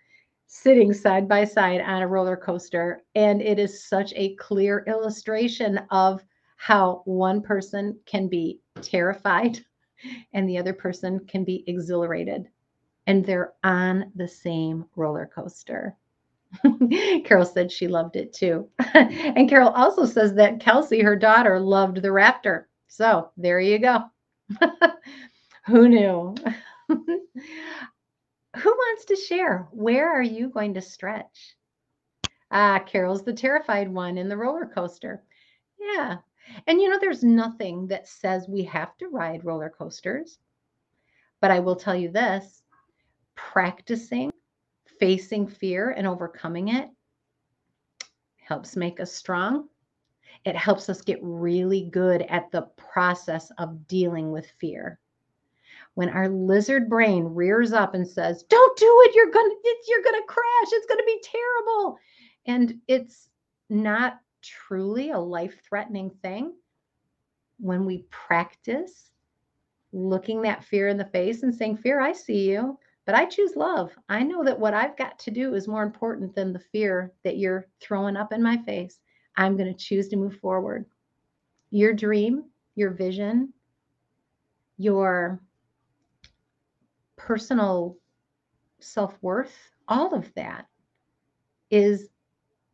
sitting 0.46 0.92
side 0.92 1.28
by 1.28 1.44
side 1.44 1.80
on 1.82 2.02
a 2.02 2.08
roller 2.08 2.36
coaster. 2.36 3.04
And 3.14 3.40
it 3.42 3.58
is 3.58 3.88
such 3.88 4.12
a 4.16 4.34
clear 4.36 4.84
illustration 4.86 5.78
of 5.90 6.24
how 6.56 7.02
one 7.04 7.40
person 7.40 7.98
can 8.06 8.28
be 8.28 8.60
terrified 8.80 9.60
and 10.32 10.48
the 10.48 10.58
other 10.58 10.72
person 10.72 11.20
can 11.26 11.44
be 11.44 11.64
exhilarated. 11.66 12.48
And 13.06 13.24
they're 13.24 13.54
on 13.62 14.10
the 14.16 14.28
same 14.28 14.84
roller 14.96 15.30
coaster. 15.32 15.96
Carol 17.24 17.44
said 17.44 17.70
she 17.70 17.88
loved 17.88 18.16
it 18.16 18.32
too. 18.32 18.68
and 18.94 19.48
Carol 19.48 19.70
also 19.70 20.04
says 20.06 20.34
that 20.34 20.60
Kelsey, 20.60 21.02
her 21.02 21.16
daughter, 21.16 21.60
loved 21.60 22.02
the 22.02 22.08
raptor. 22.08 22.64
So 22.88 23.30
there 23.36 23.60
you 23.60 23.78
go. 23.78 24.04
Who 25.66 25.88
knew? 25.88 26.34
Who 26.88 28.70
wants 28.70 29.04
to 29.06 29.16
share? 29.16 29.68
Where 29.72 30.10
are 30.10 30.22
you 30.22 30.48
going 30.48 30.74
to 30.74 30.80
stretch? 30.80 31.56
Ah, 32.50 32.78
Carol's 32.78 33.24
the 33.24 33.32
terrified 33.32 33.92
one 33.92 34.16
in 34.16 34.28
the 34.28 34.36
roller 34.36 34.66
coaster. 34.66 35.22
Yeah. 35.78 36.16
And 36.66 36.80
you 36.80 36.88
know, 36.88 36.98
there's 36.98 37.22
nothing 37.22 37.88
that 37.88 38.08
says 38.08 38.48
we 38.48 38.64
have 38.64 38.96
to 38.98 39.08
ride 39.08 39.44
roller 39.44 39.68
coasters. 39.68 40.38
But 41.40 41.50
I 41.50 41.60
will 41.60 41.76
tell 41.76 41.94
you 41.94 42.10
this 42.10 42.62
practicing 43.36 44.32
facing 44.98 45.46
fear 45.46 45.90
and 45.90 46.06
overcoming 46.06 46.68
it 46.68 46.88
helps 48.48 48.76
make 48.76 48.98
us 48.98 49.12
strong. 49.12 49.68
It 50.44 50.56
helps 50.56 50.88
us 50.88 51.02
get 51.02 51.18
really 51.22 51.90
good 51.90 52.22
at 52.22 52.50
the 52.50 52.62
process 52.76 53.50
of 53.58 53.86
dealing 53.86 54.32
with 54.32 54.50
fear. 54.58 54.98
When 55.94 56.08
our 56.08 56.28
lizard 56.28 56.88
brain 56.88 57.24
rears 57.24 57.72
up 57.72 57.94
and 57.94 58.06
says, 58.06 58.44
"Don't 58.44 58.78
do 58.78 59.02
it. 59.04 59.14
You're 59.14 59.30
going 59.30 59.50
to 59.50 59.76
you're 59.88 60.02
going 60.02 60.20
to 60.20 60.26
crash. 60.26 60.68
It's 60.72 60.86
going 60.86 60.98
to 60.98 61.04
be 61.04 61.20
terrible." 61.22 61.98
And 62.46 62.80
it's 62.86 63.28
not 63.68 64.20
truly 64.40 65.10
a 65.10 65.18
life-threatening 65.18 66.10
thing. 66.22 66.54
When 67.58 67.84
we 67.84 68.04
practice 68.10 69.10
looking 69.92 70.42
that 70.42 70.64
fear 70.64 70.88
in 70.88 70.96
the 70.96 71.04
face 71.06 71.42
and 71.42 71.54
saying, 71.54 71.78
"Fear, 71.78 72.00
I 72.00 72.12
see 72.12 72.48
you. 72.48 72.78
But 73.08 73.14
I 73.14 73.24
choose 73.24 73.56
love. 73.56 73.90
I 74.10 74.22
know 74.22 74.44
that 74.44 74.60
what 74.60 74.74
I've 74.74 74.94
got 74.98 75.18
to 75.20 75.30
do 75.30 75.54
is 75.54 75.66
more 75.66 75.82
important 75.82 76.34
than 76.34 76.52
the 76.52 76.58
fear 76.58 77.10
that 77.24 77.38
you're 77.38 77.66
throwing 77.80 78.18
up 78.18 78.34
in 78.34 78.42
my 78.42 78.58
face. 78.64 79.00
I'm 79.34 79.56
going 79.56 79.74
to 79.74 79.82
choose 79.82 80.08
to 80.08 80.16
move 80.16 80.38
forward. 80.40 80.84
Your 81.70 81.94
dream, 81.94 82.44
your 82.74 82.90
vision, 82.90 83.54
your 84.76 85.40
personal 87.16 87.96
self 88.78 89.16
worth, 89.22 89.56
all 89.88 90.12
of 90.14 90.30
that 90.34 90.66
is 91.70 92.10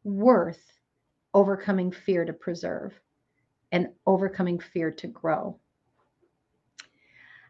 worth 0.02 0.80
overcoming 1.32 1.92
fear 1.92 2.24
to 2.24 2.32
preserve 2.32 2.92
and 3.70 3.86
overcoming 4.04 4.58
fear 4.58 4.90
to 4.90 5.06
grow. 5.06 5.60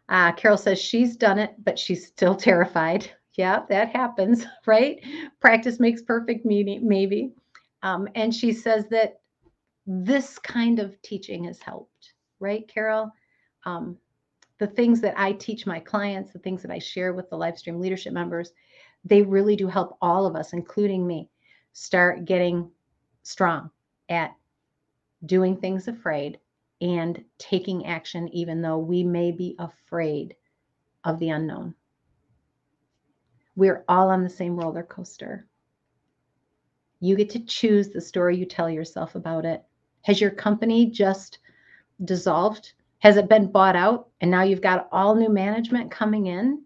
Uh, 0.09 0.31
Carol 0.33 0.57
says 0.57 0.79
she's 0.79 1.15
done 1.15 1.39
it, 1.39 1.55
but 1.63 1.79
she's 1.79 2.07
still 2.07 2.35
terrified. 2.47 3.09
Yeah, 3.37 3.63
that 3.69 3.89
happens, 3.89 4.45
right? 4.65 4.99
Practice 5.41 5.79
makes 5.79 6.01
perfect, 6.01 6.45
maybe. 6.45 7.33
Um, 7.83 8.07
and 8.15 8.33
she 8.33 8.53
says 8.53 8.85
that 8.89 9.19
this 9.85 10.39
kind 10.39 10.79
of 10.79 10.99
teaching 11.01 11.43
has 11.43 11.59
helped, 11.59 12.13
right, 12.39 12.67
Carol? 12.67 13.11
Um, 13.65 13.97
the 14.57 14.67
things 14.67 15.01
that 15.01 15.19
I 15.19 15.33
teach 15.33 15.65
my 15.65 15.79
clients, 15.79 16.31
the 16.31 16.39
things 16.39 16.61
that 16.61 16.71
I 16.71 16.79
share 16.79 17.13
with 17.13 17.29
the 17.29 17.37
Livestream 17.37 17.79
leadership 17.79 18.13
members, 18.13 18.53
they 19.03 19.21
really 19.21 19.55
do 19.55 19.67
help 19.67 19.97
all 20.01 20.25
of 20.25 20.35
us, 20.35 20.53
including 20.53 21.05
me, 21.05 21.29
start 21.73 22.25
getting 22.25 22.71
strong 23.23 23.69
at 24.09 24.33
doing 25.25 25.57
things 25.57 25.87
afraid 25.87 26.39
and 26.81 27.23
taking 27.37 27.85
action, 27.85 28.27
even 28.29 28.61
though 28.61 28.77
we 28.77 29.03
may 29.03 29.31
be 29.31 29.55
afraid 29.59 30.35
of 31.03 31.19
the 31.19 31.29
unknown. 31.29 31.75
We're 33.55 33.85
all 33.87 34.09
on 34.09 34.23
the 34.23 34.29
same 34.29 34.57
roller 34.57 34.83
coaster. 34.83 35.47
You 36.99 37.15
get 37.15 37.29
to 37.31 37.45
choose 37.45 37.89
the 37.89 38.01
story 38.01 38.37
you 38.37 38.45
tell 38.45 38.69
yourself 38.69 39.15
about 39.15 39.45
it. 39.45 39.63
Has 40.01 40.19
your 40.19 40.31
company 40.31 40.87
just 40.87 41.39
dissolved? 42.03 42.73
Has 42.99 43.17
it 43.17 43.29
been 43.29 43.51
bought 43.51 43.75
out 43.75 44.09
and 44.19 44.29
now 44.29 44.43
you've 44.43 44.61
got 44.61 44.89
all 44.91 45.15
new 45.15 45.29
management 45.29 45.91
coming 45.91 46.27
in? 46.27 46.63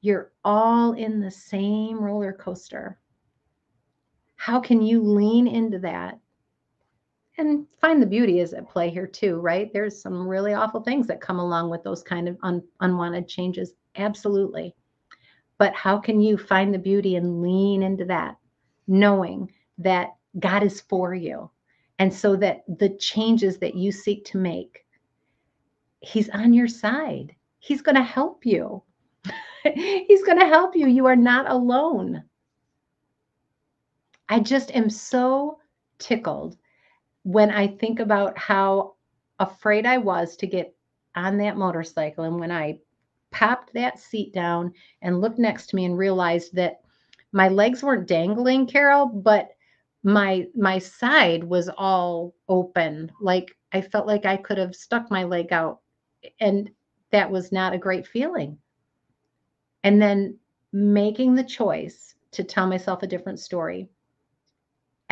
You're 0.00 0.32
all 0.44 0.94
in 0.94 1.20
the 1.20 1.30
same 1.30 2.02
roller 2.02 2.32
coaster. 2.32 2.98
How 4.34 4.58
can 4.58 4.82
you 4.82 5.02
lean 5.02 5.46
into 5.46 5.78
that 5.80 6.18
and 7.38 7.66
find 7.80 8.00
the 8.00 8.06
beauty 8.06 8.40
is 8.40 8.52
at 8.52 8.68
play 8.68 8.90
here 8.90 9.06
too, 9.06 9.36
right? 9.40 9.72
There's 9.72 10.00
some 10.00 10.26
really 10.28 10.54
awful 10.54 10.82
things 10.82 11.06
that 11.06 11.20
come 11.20 11.38
along 11.38 11.70
with 11.70 11.82
those 11.82 12.02
kind 12.02 12.28
of 12.28 12.36
un- 12.42 12.62
unwanted 12.80 13.28
changes. 13.28 13.74
Absolutely. 13.96 14.74
But 15.58 15.74
how 15.74 15.98
can 15.98 16.20
you 16.20 16.36
find 16.36 16.74
the 16.74 16.78
beauty 16.78 17.16
and 17.16 17.40
lean 17.42 17.82
into 17.82 18.04
that, 18.06 18.36
knowing 18.86 19.50
that 19.78 20.14
God 20.38 20.62
is 20.62 20.80
for 20.82 21.14
you? 21.14 21.50
And 21.98 22.12
so 22.12 22.36
that 22.36 22.64
the 22.78 22.90
changes 22.98 23.58
that 23.58 23.74
you 23.74 23.92
seek 23.92 24.24
to 24.26 24.38
make, 24.38 24.84
He's 26.00 26.28
on 26.30 26.52
your 26.52 26.68
side. 26.68 27.34
He's 27.60 27.80
going 27.80 27.94
to 27.94 28.02
help 28.02 28.44
you. 28.44 28.82
He's 29.62 30.24
going 30.24 30.40
to 30.40 30.46
help 30.46 30.74
you. 30.74 30.88
You 30.88 31.06
are 31.06 31.14
not 31.16 31.48
alone. 31.48 32.24
I 34.28 34.40
just 34.40 34.74
am 34.74 34.90
so 34.90 35.58
tickled 35.98 36.56
when 37.24 37.50
I 37.50 37.68
think 37.68 38.00
about 38.00 38.36
how 38.38 38.94
afraid 39.38 39.86
I 39.86 39.98
was 39.98 40.36
to 40.36 40.46
get 40.46 40.74
on 41.14 41.38
that 41.38 41.56
motorcycle. 41.56 42.24
And 42.24 42.38
when 42.38 42.50
I 42.50 42.78
popped 43.30 43.72
that 43.74 43.98
seat 43.98 44.32
down 44.32 44.72
and 45.02 45.20
looked 45.20 45.38
next 45.38 45.68
to 45.68 45.76
me 45.76 45.84
and 45.84 45.96
realized 45.96 46.54
that 46.54 46.80
my 47.32 47.48
legs 47.48 47.82
weren't 47.82 48.06
dangling, 48.08 48.66
Carol, 48.66 49.06
but 49.06 49.50
my 50.04 50.46
my 50.56 50.78
side 50.78 51.44
was 51.44 51.68
all 51.78 52.34
open. 52.48 53.10
Like 53.20 53.56
I 53.72 53.80
felt 53.80 54.06
like 54.06 54.26
I 54.26 54.36
could 54.36 54.58
have 54.58 54.74
stuck 54.74 55.10
my 55.10 55.24
leg 55.24 55.52
out. 55.52 55.80
And 56.40 56.70
that 57.10 57.30
was 57.30 57.52
not 57.52 57.72
a 57.72 57.78
great 57.78 58.06
feeling. 58.06 58.58
And 59.84 60.00
then 60.00 60.38
making 60.72 61.34
the 61.34 61.44
choice 61.44 62.14
to 62.32 62.44
tell 62.44 62.66
myself 62.66 63.02
a 63.02 63.06
different 63.06 63.40
story. 63.40 63.88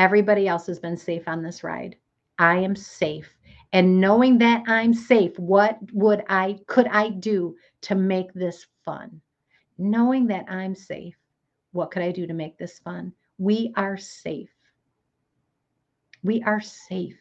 Everybody 0.01 0.49
else 0.49 0.67
has 0.69 0.79
been 0.81 0.97
safe 0.97 1.29
on 1.29 1.43
this 1.43 1.63
ride. 1.63 1.95
I 2.39 2.57
am 2.57 2.75
safe. 2.75 3.37
And 3.75 4.01
knowing 4.01 4.39
that 4.39 4.63
I'm 4.67 4.95
safe, 4.95 5.39
what 5.39 5.79
would 5.93 6.25
I 6.27 6.59
could 6.67 6.87
I 6.87 7.11
do 7.11 7.55
to 7.83 7.95
make 7.95 8.33
this 8.33 8.67
fun? 8.83 9.21
Knowing 9.77 10.27
that 10.29 10.47
I'm 10.49 10.75
safe, 10.75 11.17
what 11.73 11.91
could 11.91 12.01
I 12.01 12.13
do 12.13 12.27
to 12.27 12.33
make 12.33 12.57
this 12.57 12.79
fun? 12.79 13.13
We 13.37 13.75
are 13.77 13.99
safe. 13.99 14.49
We 16.23 16.43
are 16.45 16.63
safe. 16.63 17.19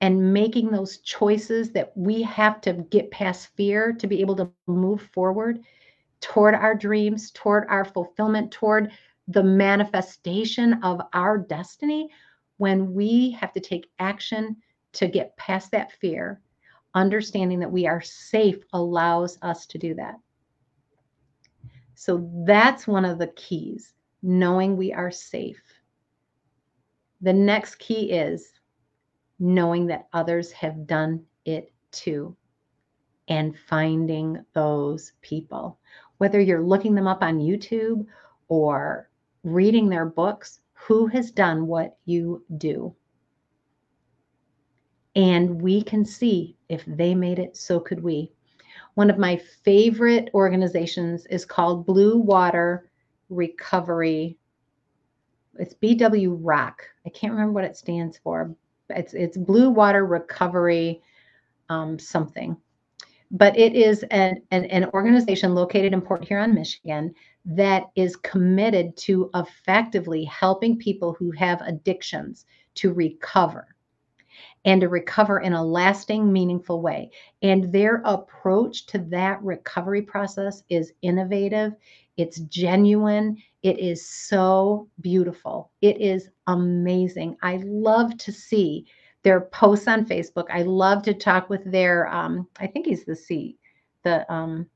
And 0.00 0.34
making 0.34 0.72
those 0.72 0.98
choices 0.98 1.70
that 1.70 1.96
we 1.96 2.20
have 2.22 2.60
to 2.62 2.72
get 2.90 3.12
past 3.12 3.50
fear 3.56 3.92
to 3.92 4.08
be 4.08 4.20
able 4.20 4.34
to 4.34 4.50
move 4.66 5.02
forward 5.14 5.60
toward 6.20 6.56
our 6.56 6.74
dreams, 6.74 7.30
toward 7.30 7.64
our 7.68 7.84
fulfillment, 7.84 8.50
toward 8.50 8.90
the 9.28 9.42
manifestation 9.42 10.82
of 10.82 11.00
our 11.12 11.38
destiny, 11.38 12.08
when 12.58 12.92
we 12.92 13.30
have 13.32 13.52
to 13.52 13.60
take 13.60 13.90
action 13.98 14.56
to 14.92 15.08
get 15.08 15.36
past 15.36 15.70
that 15.72 15.92
fear, 15.92 16.40
understanding 16.94 17.58
that 17.58 17.70
we 17.70 17.86
are 17.86 18.00
safe 18.00 18.58
allows 18.72 19.38
us 19.42 19.66
to 19.66 19.78
do 19.78 19.94
that. 19.94 20.16
So 21.94 22.30
that's 22.46 22.86
one 22.86 23.04
of 23.04 23.18
the 23.18 23.28
keys, 23.28 23.94
knowing 24.22 24.76
we 24.76 24.92
are 24.92 25.10
safe. 25.10 25.62
The 27.22 27.32
next 27.32 27.76
key 27.76 28.12
is 28.12 28.52
knowing 29.38 29.86
that 29.86 30.08
others 30.12 30.52
have 30.52 30.86
done 30.86 31.24
it 31.44 31.72
too 31.90 32.36
and 33.28 33.58
finding 33.58 34.44
those 34.52 35.12
people. 35.22 35.78
Whether 36.18 36.40
you're 36.40 36.62
looking 36.62 36.94
them 36.94 37.06
up 37.06 37.22
on 37.22 37.38
YouTube 37.38 38.06
or 38.48 39.08
reading 39.44 39.88
their 39.88 40.06
books, 40.06 40.60
who 40.72 41.06
has 41.06 41.30
done 41.30 41.66
what 41.66 41.96
you 42.04 42.44
do? 42.56 42.94
And 45.16 45.62
we 45.62 45.82
can 45.82 46.04
see 46.04 46.56
if 46.68 46.84
they 46.86 47.14
made 47.14 47.38
it, 47.38 47.56
so 47.56 47.78
could 47.78 48.02
we. 48.02 48.32
One 48.94 49.10
of 49.10 49.18
my 49.18 49.36
favorite 49.36 50.30
organizations 50.34 51.26
is 51.26 51.44
called 51.44 51.86
Blue 51.86 52.18
Water 52.18 52.90
Recovery. 53.28 54.36
It's 55.58 55.74
BWROC. 55.74 56.74
I 57.06 57.10
can't 57.10 57.32
remember 57.32 57.52
what 57.52 57.64
it 57.64 57.76
stands 57.76 58.18
for. 58.18 58.54
It's 58.90 59.14
it's 59.14 59.36
Blue 59.36 59.70
Water 59.70 60.04
Recovery 60.04 61.02
um, 61.68 61.98
something. 61.98 62.56
But 63.30 63.56
it 63.58 63.74
is 63.74 64.04
an, 64.10 64.42
an, 64.50 64.66
an 64.66 64.90
organization 64.94 65.54
located 65.54 65.92
in 65.92 66.00
Port 66.00 66.24
Huron, 66.24 66.54
Michigan, 66.54 67.14
that 67.44 67.84
is 67.94 68.16
committed 68.16 68.96
to 68.96 69.30
effectively 69.34 70.24
helping 70.24 70.78
people 70.78 71.14
who 71.18 71.30
have 71.32 71.60
addictions 71.62 72.46
to 72.74 72.92
recover 72.92 73.68
and 74.64 74.80
to 74.80 74.88
recover 74.88 75.40
in 75.40 75.52
a 75.52 75.64
lasting, 75.64 76.32
meaningful 76.32 76.80
way. 76.80 77.10
And 77.42 77.70
their 77.72 78.02
approach 78.04 78.86
to 78.86 78.98
that 79.10 79.42
recovery 79.42 80.02
process 80.02 80.62
is 80.68 80.92
innovative, 81.02 81.74
it's 82.16 82.40
genuine, 82.40 83.36
it 83.62 83.78
is 83.78 84.06
so 84.06 84.88
beautiful. 85.00 85.70
It 85.80 86.00
is 86.00 86.30
amazing. 86.46 87.36
I 87.42 87.60
love 87.64 88.16
to 88.18 88.32
see 88.32 88.86
their 89.22 89.42
posts 89.42 89.88
on 89.88 90.06
Facebook. 90.06 90.46
I 90.50 90.62
love 90.62 91.02
to 91.04 91.14
talk 91.14 91.48
with 91.48 91.64
their, 91.70 92.06
um, 92.08 92.46
I 92.58 92.66
think 92.66 92.86
he's 92.86 93.04
the 93.04 93.16
C, 93.16 93.56
the, 94.02 94.30
um, 94.32 94.66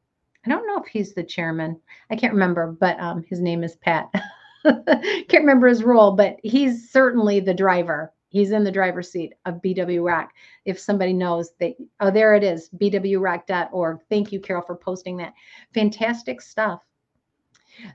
I 0.44 0.50
don't 0.50 0.66
know 0.66 0.82
if 0.82 0.86
he's 0.86 1.14
the 1.14 1.24
chairman. 1.24 1.80
I 2.10 2.16
can't 2.16 2.32
remember, 2.32 2.72
but 2.72 2.98
um, 3.00 3.24
his 3.28 3.40
name 3.40 3.64
is 3.64 3.76
Pat. 3.76 4.08
can't 4.64 5.32
remember 5.32 5.66
his 5.66 5.84
role, 5.84 6.12
but 6.12 6.36
he's 6.42 6.90
certainly 6.90 7.40
the 7.40 7.54
driver 7.54 8.12
He's 8.30 8.50
in 8.50 8.62
the 8.62 8.70
driver's 8.70 9.10
seat 9.10 9.34
of 9.46 9.62
BWROC. 9.62 10.28
If 10.66 10.78
somebody 10.78 11.12
knows 11.14 11.52
that, 11.60 11.74
oh, 12.00 12.10
there 12.10 12.34
it 12.34 12.44
is, 12.44 12.68
bwroc.org. 12.70 14.00
Thank 14.10 14.32
you, 14.32 14.40
Carol, 14.40 14.62
for 14.62 14.76
posting 14.76 15.16
that. 15.16 15.32
Fantastic 15.72 16.42
stuff. 16.42 16.82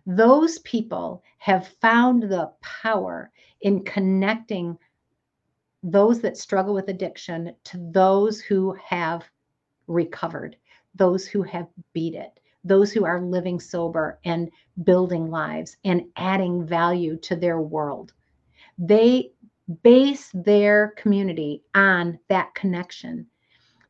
Those 0.07 0.59
people 0.59 1.23
have 1.37 1.67
found 1.81 2.23
the 2.23 2.51
power 2.61 3.31
in 3.61 3.83
connecting 3.83 4.77
those 5.83 6.21
that 6.21 6.37
struggle 6.37 6.73
with 6.73 6.87
addiction 6.87 7.53
to 7.65 7.77
those 7.91 8.41
who 8.41 8.73
have 8.83 9.23
recovered, 9.87 10.55
those 10.95 11.25
who 11.25 11.43
have 11.43 11.67
beat 11.93 12.15
it, 12.15 12.39
those 12.63 12.91
who 12.91 13.05
are 13.05 13.21
living 13.21 13.59
sober 13.59 14.19
and 14.25 14.49
building 14.83 15.29
lives 15.29 15.77
and 15.83 16.03
adding 16.15 16.65
value 16.65 17.17
to 17.17 17.35
their 17.35 17.59
world. 17.59 18.13
They 18.77 19.31
base 19.81 20.31
their 20.33 20.93
community 20.97 21.63
on 21.73 22.19
that 22.27 22.53
connection 22.53 23.27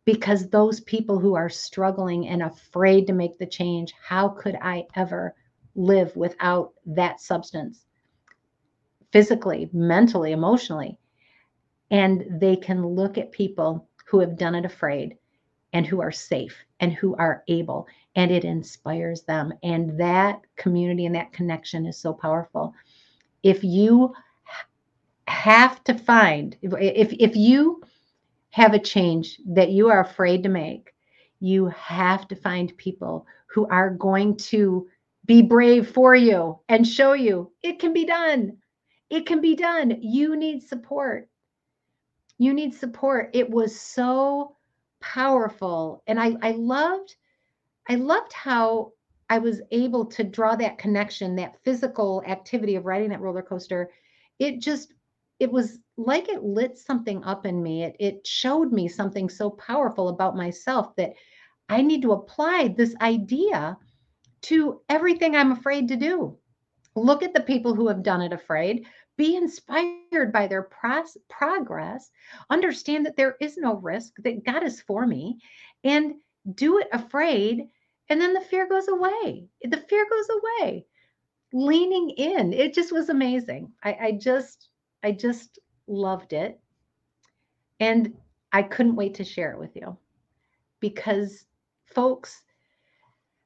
because 0.06 0.50
those 0.50 0.82
people 0.82 1.20
who 1.20 1.36
are 1.36 1.50
struggling 1.50 2.28
and 2.28 2.44
afraid 2.44 3.08
to 3.08 3.14
make 3.14 3.38
the 3.38 3.46
change, 3.46 3.94
how 4.02 4.30
could 4.30 4.56
I 4.62 4.86
ever 4.96 5.36
live 5.76 6.16
without 6.16 6.74
that 6.86 7.22
substance? 7.22 7.86
Physically, 9.12 9.70
mentally, 9.72 10.32
emotionally. 10.32 10.98
And 11.90 12.26
they 12.42 12.56
can 12.56 12.86
look 12.86 13.18
at 13.18 13.32
people 13.32 13.88
who 14.08 14.20
have 14.20 14.38
done 14.38 14.56
it 14.56 14.66
afraid 14.66 15.18
and 15.74 15.86
who 15.86 16.02
are 16.02 16.12
safe 16.12 16.56
and 16.80 16.94
who 16.94 17.16
are 17.16 17.44
able, 17.48 17.88
and 18.16 18.32
it 18.32 18.46
inspires 18.46 19.24
them. 19.24 19.52
And 19.64 20.00
that 20.00 20.42
community 20.56 21.06
and 21.06 21.16
that 21.16 21.34
connection 21.34 21.86
is 21.86 21.98
so 21.98 22.14
powerful. 22.14 22.74
If 23.42 23.64
you 23.64 24.14
have 25.28 25.84
to 25.86 25.94
find 25.94 26.56
if 26.62 27.14
if 27.14 27.36
you 27.36 27.82
have 28.52 28.74
a 28.74 28.80
change 28.80 29.40
that 29.48 29.72
you 29.72 29.90
are 29.90 30.02
afraid 30.02 30.44
to 30.44 30.50
make, 30.50 30.94
you 31.40 31.68
have 31.68 32.28
to 32.28 32.36
find 32.36 32.78
people 32.78 33.26
who 33.48 33.68
are 33.68 33.90
going 33.90 34.38
to 34.38 34.88
be 35.26 35.42
brave 35.42 35.88
for 35.90 36.16
you 36.16 36.60
and 36.70 36.88
show 36.88 37.14
you 37.14 37.52
it 37.64 37.80
can 37.80 37.94
be 37.94 38.06
done. 38.06 38.58
It 39.10 39.26
can 39.26 39.42
be 39.42 39.56
done. 39.56 39.98
You 40.02 40.36
need 40.36 40.64
support. 40.64 41.30
You 42.38 42.54
need 42.54 42.74
support. 42.74 43.30
It 43.34 43.50
was 43.50 43.80
so 43.80 44.56
powerful. 45.04 46.02
And 46.08 46.20
I, 46.20 46.36
I 46.42 46.52
loved, 46.52 47.16
I 47.88 47.96
loved 47.96 48.34
how 48.34 48.94
I 49.30 49.40
was 49.40 49.62
able 49.72 50.06
to 50.06 50.24
draw 50.24 50.56
that 50.56 50.78
connection, 50.78 51.36
that 51.36 51.62
physical 51.64 52.24
activity 52.26 52.76
of 52.76 52.86
riding 52.86 53.10
that 53.10 53.22
roller 53.22 53.42
coaster. 53.42 53.90
It 54.40 54.60
just 54.60 54.94
it 55.40 55.52
was 55.52 55.80
like 55.98 56.30
it 56.30 56.44
lit 56.44 56.78
something 56.78 57.24
up 57.24 57.46
in 57.46 57.62
me. 57.62 57.84
It, 57.84 57.96
it 58.00 58.28
showed 58.28 58.72
me 58.72 58.88
something 58.88 59.30
so 59.30 59.50
powerful 59.50 60.08
about 60.10 60.38
myself 60.38 60.96
that 60.96 61.14
I 61.68 61.82
need 61.82 62.02
to 62.04 62.14
apply 62.14 62.70
this 62.70 62.96
idea 63.02 63.78
to 64.44 64.82
everything 64.90 65.36
I'm 65.36 65.52
afraid 65.52 65.88
to 65.90 65.96
do. 65.96 66.38
Look 66.96 67.24
at 67.24 67.34
the 67.34 67.42
people 67.42 67.74
who 67.74 67.88
have 67.88 68.04
done 68.04 68.22
it 68.22 68.32
afraid. 68.32 68.86
Be 69.16 69.36
inspired 69.36 70.32
by 70.32 70.48
their 70.48 70.64
pros- 70.64 71.18
progress. 71.30 72.10
Understand 72.50 73.06
that 73.06 73.16
there 73.16 73.36
is 73.40 73.58
no 73.58 73.76
risk, 73.76 74.14
that 74.24 74.44
God 74.44 74.64
is 74.64 74.82
for 74.82 75.06
me, 75.06 75.38
and 75.84 76.16
do 76.56 76.80
it 76.80 76.88
afraid. 76.92 77.68
And 78.10 78.20
then 78.20 78.34
the 78.34 78.42
fear 78.42 78.68
goes 78.68 78.88
away. 78.88 79.48
The 79.62 79.78
fear 79.78 80.08
goes 80.10 80.28
away. 80.30 80.86
Leaning 81.54 82.10
in. 82.12 82.54
It 82.54 82.74
just 82.74 82.92
was 82.92 83.10
amazing. 83.10 83.72
I, 83.84 83.98
I 84.02 84.12
just, 84.14 84.70
I 85.04 85.12
just 85.12 85.60
loved 85.88 86.34
it. 86.34 86.60
And 87.80 88.16
I 88.52 88.64
couldn't 88.64 88.96
wait 88.96 89.16
to 89.16 89.24
share 89.24 89.52
it 89.52 89.60
with 89.60 89.76
you 89.76 89.98
because, 90.80 91.46
folks, 91.86 92.44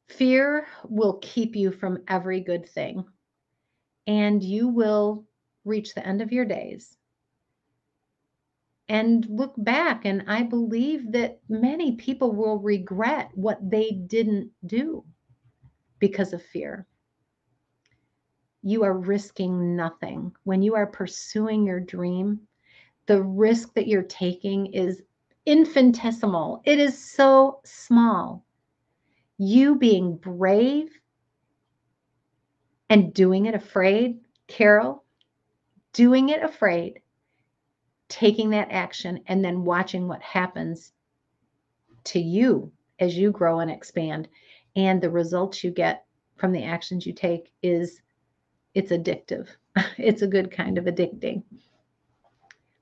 fear 0.07 0.67
will 0.87 1.19
keep 1.21 1.55
you 1.55 1.71
from 1.71 2.03
every 2.07 2.39
good 2.39 2.67
thing. 2.67 3.05
And 4.07 4.41
you 4.41 4.69
will 4.69 5.26
reach 5.67 5.93
the 5.93 6.05
end 6.05 6.21
of 6.21 6.31
your 6.31 6.45
days 6.45 6.97
and 8.89 9.25
look 9.29 9.53
back. 9.57 10.05
And 10.05 10.23
I 10.27 10.43
believe 10.43 11.11
that 11.11 11.39
many 11.49 11.95
people 11.95 12.31
will 12.33 12.59
regret 12.59 13.29
what 13.35 13.59
they 13.69 13.91
didn't 13.91 14.51
do 14.65 15.03
because 15.99 16.33
of 16.33 16.41
fear 16.41 16.87
you 18.67 18.83
are 18.83 18.97
risking 18.97 19.77
nothing. 19.77 20.33
When 20.43 20.61
you 20.61 20.75
are 20.75 20.87
pursuing 20.87 21.65
your 21.65 21.79
dream, 21.79 22.41
the 23.05 23.23
risk 23.23 23.73
that 23.75 23.87
you're 23.87 24.03
taking 24.03 24.67
is 24.73 25.03
infinitesimal. 25.45 26.61
It 26.65 26.77
is 26.77 27.01
so 27.01 27.61
small. 27.63 28.43
You 29.37 29.75
being 29.75 30.17
brave 30.17 30.89
and 32.89 33.13
doing 33.13 33.45
it 33.45 33.55
afraid, 33.55 34.19
Carol, 34.47 35.05
doing 35.97 36.29
it 36.29 36.43
afraid, 36.43 37.01
taking 38.07 38.51
that 38.51 38.67
action, 38.69 39.19
and 39.25 39.43
then 39.43 39.65
watching 39.65 40.07
what 40.07 40.21
happens 40.21 40.93
to 42.03 42.19
you 42.19 42.71
as 42.99 43.17
you 43.17 43.31
grow 43.31 43.61
and 43.61 43.71
expand 43.71 44.27
and 44.75 45.01
the 45.01 45.09
results 45.09 45.63
you 45.63 45.71
get 45.71 46.05
from 46.35 46.51
the 46.51 46.63
actions 46.63 47.07
you 47.07 47.13
take 47.13 47.51
is 47.63 48.01
it's 48.75 48.91
addictive. 48.91 49.47
It's 49.97 50.21
a 50.21 50.27
good 50.27 50.51
kind 50.51 50.77
of 50.77 50.85
addicting. 50.85 51.41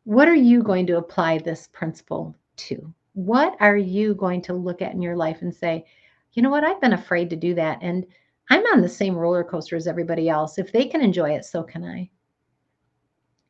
What 0.03 0.27
are 0.27 0.35
you 0.35 0.61
going 0.61 0.85
to 0.87 0.97
apply 0.97 1.37
this 1.37 1.69
principle 1.71 2.35
to? 2.57 2.93
What 3.13 3.55
are 3.61 3.77
you 3.77 4.13
going 4.13 4.41
to 4.43 4.53
look 4.53 4.81
at 4.81 4.93
in 4.93 5.01
your 5.01 5.15
life 5.15 5.41
and 5.41 5.55
say, 5.55 5.85
you 6.33 6.41
know 6.41 6.49
what, 6.49 6.65
I've 6.65 6.81
been 6.81 6.93
afraid 6.93 7.29
to 7.29 7.37
do 7.37 7.53
that. 7.55 7.79
And 7.81 8.05
I'm 8.49 8.65
on 8.73 8.81
the 8.81 8.89
same 8.89 9.15
roller 9.15 9.45
coaster 9.45 9.77
as 9.77 9.87
everybody 9.87 10.27
else. 10.27 10.57
If 10.57 10.73
they 10.73 10.85
can 10.85 11.01
enjoy 11.01 11.31
it, 11.31 11.45
so 11.45 11.63
can 11.63 11.85
I. 11.85 12.09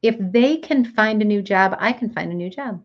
If 0.06 0.18
they 0.20 0.58
can 0.58 0.86
find 0.86 1.20
a 1.24 1.26
new 1.26 1.42
job, 1.42 1.76
I 1.80 1.92
can 1.92 2.12
find 2.12 2.32
a 2.32 2.36
new 2.36 2.52
job. 2.52 2.84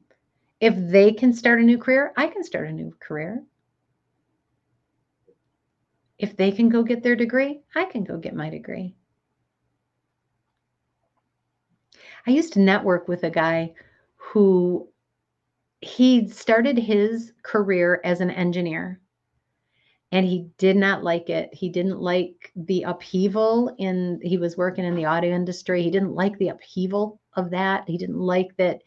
If 0.58 0.74
they 0.74 1.12
can 1.12 1.34
start 1.34 1.60
a 1.60 1.62
new 1.62 1.76
career, 1.76 2.14
I 2.16 2.28
can 2.28 2.42
start 2.42 2.68
a 2.68 2.72
new 2.72 2.94
career. 2.98 3.44
If 6.18 6.34
they 6.34 6.50
can 6.50 6.70
go 6.70 6.82
get 6.82 7.02
their 7.02 7.16
degree, 7.16 7.60
I 7.74 7.84
can 7.84 8.04
go 8.04 8.16
get 8.16 8.34
my 8.34 8.48
degree. 8.48 8.94
I 12.26 12.30
used 12.30 12.54
to 12.54 12.60
network 12.60 13.06
with 13.06 13.24
a 13.24 13.30
guy 13.30 13.74
who 14.16 14.88
he 15.82 16.26
started 16.30 16.78
his 16.78 17.34
career 17.42 18.00
as 18.02 18.22
an 18.22 18.30
engineer 18.30 18.98
and 20.12 20.26
he 20.26 20.48
did 20.58 20.76
not 20.76 21.04
like 21.04 21.30
it. 21.30 21.54
He 21.54 21.68
didn't 21.68 22.00
like 22.00 22.52
the 22.56 22.82
upheaval 22.82 23.74
in 23.78 24.20
he 24.22 24.38
was 24.38 24.56
working 24.56 24.84
in 24.84 24.94
the 24.96 25.04
audio 25.04 25.34
industry. 25.34 25.82
He 25.82 25.90
didn't 25.90 26.14
like 26.14 26.38
the 26.38 26.48
upheaval 26.48 27.20
of 27.34 27.50
that. 27.50 27.88
He 27.88 27.96
didn't 27.98 28.18
like 28.20 28.56
that 28.56 28.82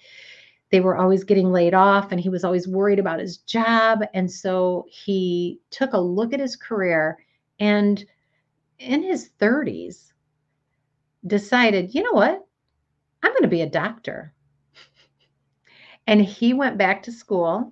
they 0.72 0.80
were 0.82 0.98
always 0.98 1.24
getting 1.24 1.52
laid 1.52 1.74
off 1.74 2.12
and 2.12 2.20
he 2.20 2.30
was 2.30 2.44
always 2.44 2.68
worried 2.68 3.00
about 3.00 3.20
his 3.20 3.38
job. 3.38 4.02
And 4.14 4.30
so 4.32 4.86
he 4.90 5.60
took 5.70 5.94
a 5.94 6.00
look 6.00 6.34
at 6.34 6.40
his 6.40 6.56
career 6.56 7.18
and 7.60 8.04
in 8.80 9.04
his 9.04 9.30
30s 9.40 10.14
decided, 11.28 11.94
you 11.94 12.04
know 12.04 12.14
what? 12.14 12.46
I'm 13.24 13.32
going 13.32 13.44
to 13.44 13.48
be 13.48 13.62
a 13.62 13.70
doctor. 13.70 14.34
and 16.08 16.22
he 16.22 16.54
went 16.54 16.78
back 16.78 17.04
to 17.04 17.12
school 17.12 17.72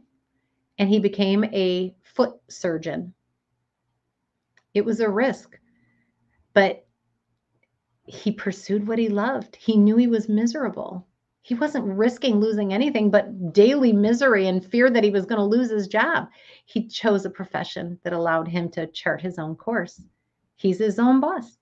and 0.78 0.88
he 0.90 1.00
became 1.00 1.44
a 1.46 1.96
foot 2.04 2.34
surgeon. 2.50 3.14
It 4.74 4.86
was 4.86 5.00
a 5.00 5.10
risk, 5.10 5.58
but 6.54 6.86
he 8.06 8.32
pursued 8.32 8.88
what 8.88 9.00
he 9.00 9.10
loved. 9.10 9.56
He 9.56 9.78
knew 9.78 9.98
he 9.98 10.08
was 10.08 10.30
miserable 10.30 11.08
he 11.44 11.56
wasn't 11.56 11.86
risking 11.86 12.40
losing 12.40 12.72
anything 12.72 13.10
but 13.10 13.52
daily 13.54 13.92
misery 13.92 14.48
and 14.48 14.64
fear 14.64 14.90
that 14.90 15.04
he 15.04 15.10
was 15.10 15.26
going 15.26 15.40
to 15.40 15.46
lose 15.46 15.72
his 15.72 15.88
job. 15.88 16.30
He 16.66 16.88
chose 16.88 17.26
a 17.26 17.30
profession 17.30 18.00
that 18.04 18.14
allowed 18.14 18.48
him 18.48 18.70
to 18.72 18.88
chart 18.88 19.22
his 19.22 19.40
own 19.40 19.56
course. 19.56 20.02
He's 20.58 20.78
his 20.78 21.00
own 21.00 21.20
boss. 21.20 21.58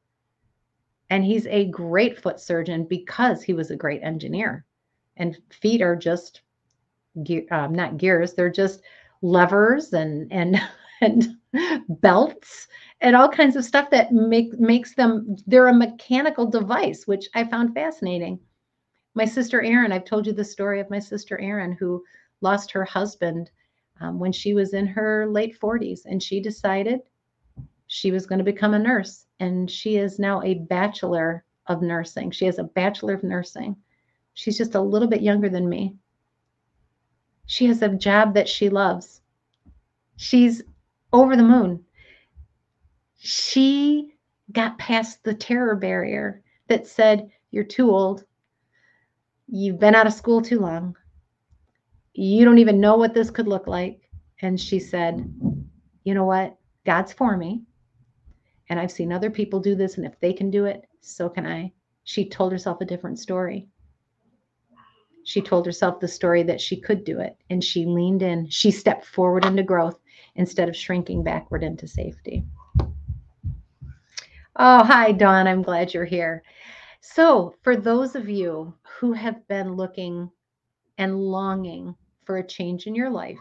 And 1.10 1.24
he's 1.24 1.48
a 1.48 1.66
great 1.66 2.22
foot 2.22 2.40
surgeon 2.40 2.86
because 2.86 3.42
he 3.42 3.54
was 3.54 3.72
a 3.72 3.76
great 3.76 4.04
engineer. 4.04 4.66
And 5.16 5.38
feet 5.50 5.82
are 5.82 5.96
just 5.96 6.42
um, 7.50 7.74
not 7.74 7.98
gears, 7.98 8.34
they're 8.34 8.52
just 8.52 8.82
levers 9.22 9.94
and 9.94 10.32
and 10.32 10.62
and 11.02 11.38
belts 12.02 12.68
and 13.02 13.16
all 13.16 13.30
kinds 13.30 13.56
of 13.56 13.66
stuff 13.66 13.90
that 13.92 14.12
make 14.12 14.60
makes 14.60 14.96
them 14.96 15.36
they're 15.48 15.68
a 15.68 15.74
mechanical 15.74 16.46
device, 16.46 17.08
which 17.08 17.28
I 17.34 17.44
found 17.44 17.74
fascinating 17.74 18.40
my 19.16 19.26
sister 19.26 19.62
Erin, 19.62 19.92
I've 19.92 20.06
told 20.06 20.28
you 20.28 20.34
the 20.34 20.46
story 20.46 20.80
of 20.80 20.90
my 20.90 21.00
sister 21.00 21.40
Erin 21.40 21.74
who 21.74 22.04
lost 22.42 22.72
her 22.72 22.86
husband 22.86 23.52
um, 24.00 24.20
when 24.20 24.32
she 24.32 24.54
was 24.54 24.74
in 24.74 24.88
her 24.88 25.28
late 25.28 25.60
40s 25.60 26.06
and 26.06 26.24
she 26.24 26.40
decided 26.40 27.02
she 27.88 28.12
was 28.12 28.26
going 28.26 28.40
to 28.40 28.46
become 28.46 28.74
a 28.74 28.80
nurse. 28.80 29.26
And 29.40 29.70
she 29.70 29.98
is 29.98 30.20
now 30.20 30.42
a 30.44 30.54
bachelor 30.54 31.44
of 31.68 31.82
nursing. 31.82 32.32
She 32.32 32.46
has 32.46 32.60
a 32.60 32.64
bachelor 32.64 33.14
of 33.14 33.24
nursing. 33.24 33.76
She's 34.36 34.58
just 34.58 34.76
a 34.76 34.82
little 34.82 35.08
bit 35.08 35.22
younger 35.22 35.50
than 35.50 35.68
me. 35.68 35.96
She 37.48 37.66
has 37.66 37.82
a 37.82 37.90
job 37.90 38.36
that 38.36 38.48
she 38.48 38.70
loves. 38.70 39.22
She's 40.18 40.62
over 41.12 41.36
the 41.36 41.44
moon. 41.44 41.84
She 43.20 44.14
got 44.54 44.78
past 44.78 45.24
the 45.24 45.34
terror 45.34 45.76
barrier 45.76 46.42
that 46.70 46.88
said, 46.88 47.30
You're 47.52 47.66
too 47.66 47.92
old. 47.92 48.24
You've 49.48 49.80
been 49.80 49.94
out 49.94 50.08
of 50.08 50.14
school 50.14 50.42
too 50.42 50.60
long. 50.60 50.96
You 52.14 52.46
don't 52.46 52.60
even 52.60 52.80
know 52.80 52.96
what 52.96 53.14
this 53.14 53.30
could 53.30 53.48
look 53.48 53.68
like. 53.68 54.10
And 54.42 54.60
she 54.60 54.80
said, 54.80 55.32
You 56.04 56.14
know 56.14 56.24
what? 56.24 56.58
God's 56.86 57.12
for 57.12 57.36
me. 57.36 57.64
And 58.70 58.80
I've 58.80 58.92
seen 58.92 59.12
other 59.12 59.30
people 59.30 59.60
do 59.60 59.76
this. 59.76 59.98
And 59.98 60.06
if 60.06 60.18
they 60.22 60.32
can 60.32 60.50
do 60.50 60.66
it, 60.66 60.88
so 61.02 61.28
can 61.28 61.46
I. 61.46 61.74
She 62.06 62.28
told 62.28 62.54
herself 62.54 62.80
a 62.80 62.86
different 62.86 63.20
story. 63.20 63.68
She 65.26 65.42
told 65.42 65.66
herself 65.66 66.00
the 66.00 66.08
story 66.08 66.42
that 66.44 66.62
she 66.62 66.80
could 66.80 67.04
do 67.04 67.20
it. 67.20 67.36
And 67.50 67.62
she 67.62 67.86
leaned 67.86 68.22
in. 68.22 68.50
She 68.50 68.72
stepped 68.72 69.06
forward 69.06 69.44
into 69.44 69.64
growth 69.64 70.00
instead 70.36 70.70
of 70.70 70.76
shrinking 70.76 71.24
backward 71.24 71.64
into 71.64 71.86
safety. 71.86 72.46
Oh, 74.60 74.84
hi, 74.84 75.12
Dawn. 75.14 75.48
I'm 75.48 75.64
glad 75.64 75.94
you're 75.94 76.06
here. 76.06 76.44
So, 77.02 77.56
for 77.64 77.76
those 77.78 78.16
of 78.16 78.30
you 78.30 78.74
who 79.00 79.14
have 79.14 79.48
been 79.48 79.74
looking 79.76 80.30
and 80.98 81.20
longing 81.20 81.96
for 82.26 82.38
a 82.38 82.48
change 82.48 82.86
in 82.86 82.94
your 82.94 83.10
life, 83.10 83.40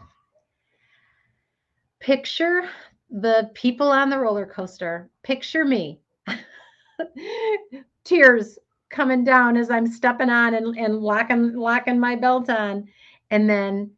picture 2.00 2.68
the 3.10 3.50
people 3.54 3.88
on 3.88 4.10
the 4.10 4.18
roller 4.18 4.46
coaster. 4.46 5.10
Picture 5.22 5.64
me. 5.64 6.00
Tears 8.04 8.58
coming 8.90 9.24
down 9.24 9.56
as 9.56 9.70
I'm 9.70 9.86
stepping 9.86 10.30
on 10.30 10.54
and, 10.54 10.76
and 10.78 11.00
locking 11.00 11.54
locking 11.54 12.00
my 12.00 12.16
belt 12.16 12.48
on. 12.48 12.88
And 13.30 13.50
then 13.50 13.90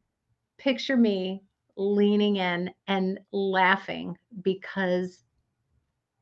picture 0.59 0.96
me 0.96 1.42
leaning 1.76 2.37
in 2.37 2.70
and 2.88 3.20
laughing 3.33 4.16
because 4.42 5.22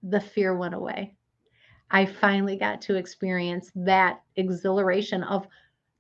the 0.02 0.20
fear 0.20 0.56
went 0.56 0.74
away. 0.74 1.14
I 1.90 2.06
finally 2.06 2.56
got 2.56 2.82
to 2.82 2.96
experience 2.96 3.70
that 3.74 4.22
exhilaration 4.36 5.22
of 5.22 5.46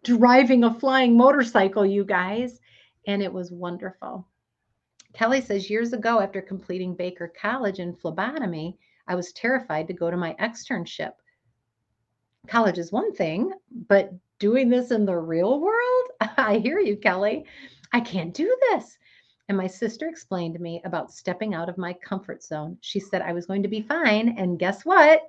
driving 0.04 0.64
a 0.64 0.74
flying 0.74 1.16
motorcycle, 1.16 1.84
you 1.86 2.04
guys. 2.04 2.60
And 3.06 3.22
it 3.22 3.32
was 3.32 3.50
wonderful. 3.50 4.26
Kelly 5.14 5.40
says 5.40 5.70
years 5.70 5.92
ago, 5.92 6.20
after 6.20 6.42
completing 6.42 6.94
Baker 6.94 7.32
College 7.40 7.78
in 7.78 7.96
phlebotomy, 7.96 8.78
I 9.06 9.14
was 9.14 9.32
terrified 9.32 9.86
to 9.88 9.94
go 9.94 10.10
to 10.10 10.16
my 10.16 10.36
externship. 10.38 11.12
College 12.46 12.78
is 12.78 12.92
one 12.92 13.14
thing, 13.14 13.52
but 13.88 14.12
doing 14.38 14.68
this 14.68 14.90
in 14.90 15.06
the 15.06 15.16
real 15.16 15.60
world, 15.60 16.04
I 16.36 16.58
hear 16.58 16.78
you, 16.78 16.96
Kelly. 16.96 17.46
I 17.92 18.00
can't 18.00 18.34
do 18.34 18.54
this. 18.70 18.98
And 19.48 19.56
my 19.56 19.66
sister 19.66 20.08
explained 20.08 20.54
to 20.54 20.60
me 20.60 20.82
about 20.84 21.10
stepping 21.10 21.54
out 21.54 21.70
of 21.70 21.78
my 21.78 21.94
comfort 21.94 22.42
zone. 22.42 22.76
She 22.82 23.00
said 23.00 23.22
I 23.22 23.32
was 23.32 23.46
going 23.46 23.62
to 23.62 23.68
be 23.68 23.80
fine. 23.80 24.36
And 24.38 24.58
guess 24.58 24.84
what? 24.84 25.22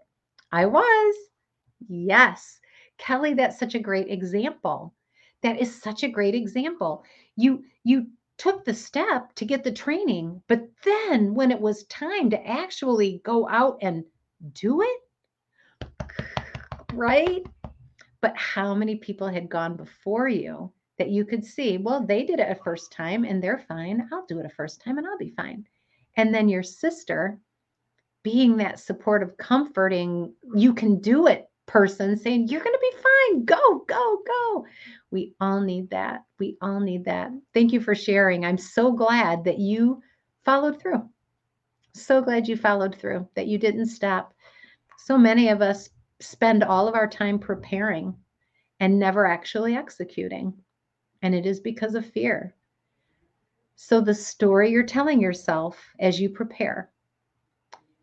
I 0.51 0.65
was. 0.65 1.15
Yes. 1.87 2.59
Kelly, 2.97 3.33
that's 3.33 3.57
such 3.57 3.75
a 3.75 3.79
great 3.79 4.09
example. 4.09 4.93
That 5.41 5.57
is 5.57 5.81
such 5.81 6.03
a 6.03 6.09
great 6.09 6.35
example. 6.35 7.05
You 7.37 7.63
you 7.85 8.07
took 8.37 8.65
the 8.65 8.73
step 8.73 9.33
to 9.35 9.45
get 9.45 9.63
the 9.63 9.71
training, 9.71 10.41
but 10.47 10.67
then 10.83 11.33
when 11.33 11.51
it 11.51 11.59
was 11.59 11.85
time 11.85 12.29
to 12.29 12.47
actually 12.47 13.21
go 13.23 13.47
out 13.47 13.77
and 13.81 14.03
do 14.53 14.81
it, 14.81 15.89
right? 16.93 17.45
But 18.19 18.35
how 18.35 18.75
many 18.75 18.97
people 18.97 19.29
had 19.29 19.49
gone 19.49 19.77
before 19.77 20.27
you 20.27 20.73
that 20.99 21.09
you 21.09 21.25
could 21.25 21.43
see, 21.43 21.77
well, 21.77 22.05
they 22.05 22.23
did 22.23 22.39
it 22.39 22.51
a 22.51 22.63
first 22.63 22.91
time 22.91 23.23
and 23.23 23.41
they're 23.41 23.65
fine. 23.67 24.07
I'll 24.11 24.25
do 24.27 24.39
it 24.39 24.45
a 24.45 24.49
first 24.49 24.81
time 24.81 24.97
and 24.97 25.07
I'll 25.07 25.17
be 25.17 25.33
fine. 25.35 25.65
And 26.17 26.33
then 26.33 26.49
your 26.49 26.63
sister 26.63 27.39
being 28.21 28.57
that 28.57 28.79
supportive, 28.79 29.35
comforting, 29.37 30.33
you 30.53 30.73
can 30.73 30.99
do 30.99 31.27
it 31.27 31.49
person 31.65 32.17
saying, 32.17 32.47
You're 32.47 32.63
going 32.63 32.75
to 32.75 32.91
be 32.91 32.97
fine. 33.01 33.45
Go, 33.45 33.85
go, 33.87 34.19
go. 34.25 34.65
We 35.11 35.33
all 35.39 35.61
need 35.61 35.89
that. 35.91 36.23
We 36.39 36.57
all 36.61 36.79
need 36.79 37.05
that. 37.05 37.31
Thank 37.53 37.71
you 37.71 37.79
for 37.79 37.95
sharing. 37.95 38.43
I'm 38.43 38.57
so 38.57 38.91
glad 38.91 39.43
that 39.45 39.59
you 39.59 40.01
followed 40.43 40.81
through. 40.81 41.07
So 41.93 42.21
glad 42.21 42.47
you 42.47 42.57
followed 42.57 42.95
through, 42.95 43.27
that 43.35 43.47
you 43.47 43.57
didn't 43.57 43.87
stop. 43.87 44.33
So 44.97 45.17
many 45.17 45.49
of 45.49 45.61
us 45.61 45.89
spend 46.19 46.63
all 46.63 46.87
of 46.87 46.95
our 46.95 47.07
time 47.07 47.39
preparing 47.39 48.15
and 48.79 48.99
never 48.99 49.25
actually 49.25 49.75
executing. 49.75 50.53
And 51.21 51.35
it 51.35 51.45
is 51.45 51.59
because 51.59 51.95
of 51.95 52.05
fear. 52.05 52.55
So, 53.75 54.01
the 54.01 54.13
story 54.13 54.71
you're 54.71 54.83
telling 54.83 55.21
yourself 55.21 55.77
as 55.99 56.19
you 56.19 56.29
prepare, 56.29 56.91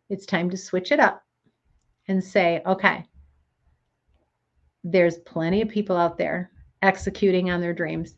it's 0.09 0.27
time 0.27 0.49
to 0.51 0.57
switch 0.57 0.91
it 0.93 1.01
up 1.01 1.23
and 2.09 2.23
say, 2.23 2.63
okay, 2.67 3.05
there's 4.85 5.19
plenty 5.19 5.61
of 5.61 5.69
people 5.69 5.97
out 5.97 6.17
there 6.17 6.51
executing 6.83 7.51
on 7.51 7.61
their 7.61 7.75
dreams. 7.75 8.15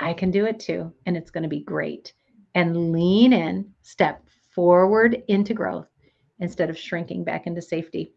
I 0.00 0.14
can 0.14 0.30
do 0.30 0.46
it 0.46 0.58
too. 0.58 0.92
And 1.04 1.16
it's 1.16 1.30
going 1.30 1.42
to 1.42 1.48
be 1.48 1.60
great. 1.60 2.12
And 2.54 2.92
lean 2.92 3.32
in, 3.32 3.70
step 3.82 4.22
forward 4.54 5.22
into 5.28 5.52
growth 5.52 5.88
instead 6.40 6.70
of 6.70 6.78
shrinking 6.78 7.24
back 7.24 7.46
into 7.46 7.60
safety. 7.60 8.14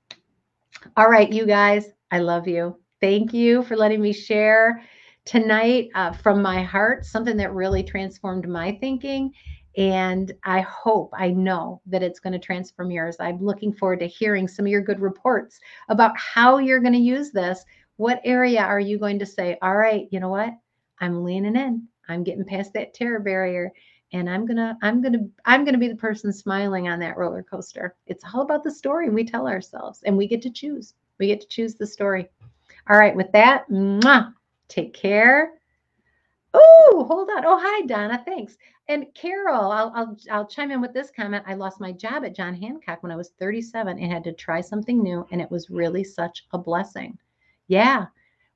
All 0.96 1.10
right, 1.10 1.32
you 1.32 1.46
guys, 1.46 1.88
I 2.12 2.20
love 2.20 2.48
you. 2.48 2.78
Thank 3.02 3.34
you 3.34 3.64
for 3.64 3.76
letting 3.76 4.02
me 4.02 4.14
share 4.14 4.82
tonight 5.26 5.90
uh, 5.96 6.12
from 6.12 6.42
my 6.42 6.62
heart, 6.62 7.06
something 7.06 7.38
that 7.38 7.54
really 7.54 7.84
transformed 7.84 8.48
my 8.48 8.78
thinking. 8.80 9.32
And 9.78 10.34
I 10.44 10.62
hope, 10.62 11.12
I 11.14 11.30
know 11.30 11.82
that 11.86 12.04
it's 12.04 12.20
going 12.20 12.34
to 12.34 12.40
transform 12.40 12.92
yours. 12.92 13.18
I'm 13.20 13.44
looking 13.44 13.72
forward 13.72 14.00
to 14.00 14.08
hearing 14.08 14.48
some 14.48 14.66
of 14.66 14.72
your 14.72 14.82
good 14.82 15.00
reports 15.00 15.60
about 15.90 16.18
how 16.18 16.58
you're 16.58 16.82
going 16.82 16.94
to 16.94 17.00
use 17.00 17.32
this. 17.32 17.64
What 17.98 18.22
area 18.24 18.62
are 18.62 18.80
you 18.80 18.98
going 18.98 19.20
to 19.20 19.26
say, 19.26 19.58
all 19.62 19.78
right, 19.78 20.08
you 20.12 20.20
know 20.20 20.30
what? 20.30 20.54
I'm 21.00 21.24
leaning 21.24 21.56
in. 21.56 21.88
I'm 22.10 22.24
getting 22.24 22.44
past 22.44 22.74
that 22.74 22.94
terror 22.94 23.20
barrier 23.20 23.72
and 24.12 24.30
I'm 24.30 24.48
to 24.48 24.76
I'm 24.82 25.04
to 25.04 25.30
I'm 25.46 25.66
to 25.66 25.78
be 25.78 25.88
the 25.88 25.96
person 25.96 26.34
smiling 26.34 26.88
on 26.88 27.00
that 27.00 27.18
roller 27.18 27.44
coaster. 27.44 27.96
It's 28.08 28.24
all 28.34 28.42
about 28.42 28.64
the 28.64 28.72
story 28.72 29.10
we 29.10 29.24
tell 29.24 29.48
ourselves 29.48 30.02
and 30.04 30.18
we 30.18 30.28
get 30.28 30.42
to 30.44 30.50
choose. 30.50 30.96
We 31.20 31.28
get 31.28 31.42
to 31.42 31.48
choose 31.48 31.76
the 31.76 31.86
story. 31.86 32.28
All 32.90 32.98
right, 32.98 33.16
with 33.16 33.32
that, 33.34 33.70
mwah, 33.70 34.34
take 34.70 34.94
care. 34.94 35.52
Oh, 36.54 37.06
hold 37.08 37.30
on. 37.30 37.46
Oh, 37.46 37.60
hi, 37.62 37.86
Donna. 37.86 38.24
Thanks. 38.26 38.58
And 38.88 39.06
Carol, 39.14 39.72
I'll, 39.72 39.92
I'll 39.96 40.18
I'll 40.32 40.48
chime 40.48 40.72
in 40.72 40.82
with 40.82 40.94
this 40.94 41.12
comment. 41.12 41.44
I 41.46 41.54
lost 41.54 41.80
my 41.80 41.92
job 41.92 42.26
at 42.26 42.36
John 42.36 42.56
Hancock 42.56 43.04
when 43.04 43.12
I 43.12 43.16
was 43.16 43.34
37 43.40 44.00
and 44.00 44.12
had 44.12 44.24
to 44.24 44.34
try 44.34 44.62
something 44.62 45.04
new, 45.04 45.28
and 45.32 45.42
it 45.42 45.52
was 45.52 45.70
really 45.70 46.04
such 46.04 46.46
a 46.54 46.58
blessing. 46.58 47.16
Yeah, 47.68 48.08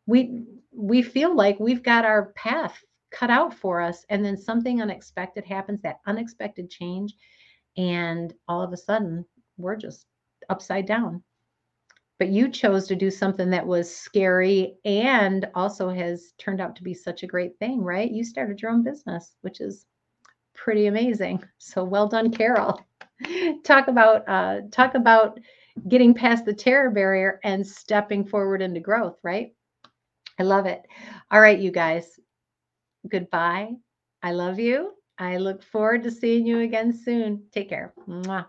we 0.07 0.43
we 0.71 1.03
feel 1.03 1.35
like 1.35 1.59
we've 1.59 1.83
got 1.83 2.03
our 2.03 2.33
path 2.33 2.83
cut 3.11 3.29
out 3.29 3.53
for 3.53 3.79
us, 3.79 4.05
and 4.09 4.25
then 4.25 4.35
something 4.35 4.81
unexpected 4.81 5.45
happens, 5.45 5.81
that 5.83 5.99
unexpected 6.07 6.67
change, 6.71 7.13
and 7.77 8.33
all 8.47 8.63
of 8.63 8.73
a 8.73 8.77
sudden 8.77 9.23
we're 9.57 9.75
just 9.75 10.07
upside 10.49 10.87
down 10.87 11.21
but 12.23 12.31
you 12.31 12.47
chose 12.47 12.87
to 12.87 12.95
do 12.95 13.11
something 13.11 13.49
that 13.49 13.67
was 13.67 13.93
scary 13.93 14.75
and 14.85 15.45
also 15.55 15.89
has 15.89 16.31
turned 16.37 16.61
out 16.61 16.73
to 16.73 16.81
be 16.81 16.93
such 16.93 17.21
a 17.21 17.27
great 17.27 17.59
thing, 17.59 17.83
right? 17.83 18.09
You 18.09 18.23
started 18.23 18.61
your 18.61 18.71
own 18.71 18.81
business, 18.81 19.35
which 19.41 19.59
is 19.59 19.85
pretty 20.55 20.85
amazing. 20.85 21.43
So 21.57 21.83
well 21.83 22.07
done, 22.07 22.31
Carol. 22.31 22.79
talk 23.65 23.89
about 23.89 24.23
uh, 24.29 24.61
talk 24.71 24.95
about 24.95 25.37
getting 25.89 26.13
past 26.13 26.45
the 26.45 26.53
terror 26.53 26.91
barrier 26.91 27.41
and 27.43 27.67
stepping 27.67 28.23
forward 28.23 28.61
into 28.61 28.79
growth, 28.79 29.17
right? 29.21 29.53
I 30.39 30.43
love 30.43 30.65
it. 30.65 30.81
All 31.29 31.41
right, 31.41 31.59
you 31.59 31.71
guys. 31.71 32.21
Goodbye. 33.11 33.71
I 34.21 34.31
love 34.31 34.59
you. 34.59 34.93
I 35.17 35.35
look 35.35 35.61
forward 35.61 36.03
to 36.03 36.11
seeing 36.11 36.47
you 36.47 36.59
again 36.59 36.93
soon. 36.93 37.47
Take 37.51 37.67
care. 37.67 37.93
Mwah. 38.07 38.45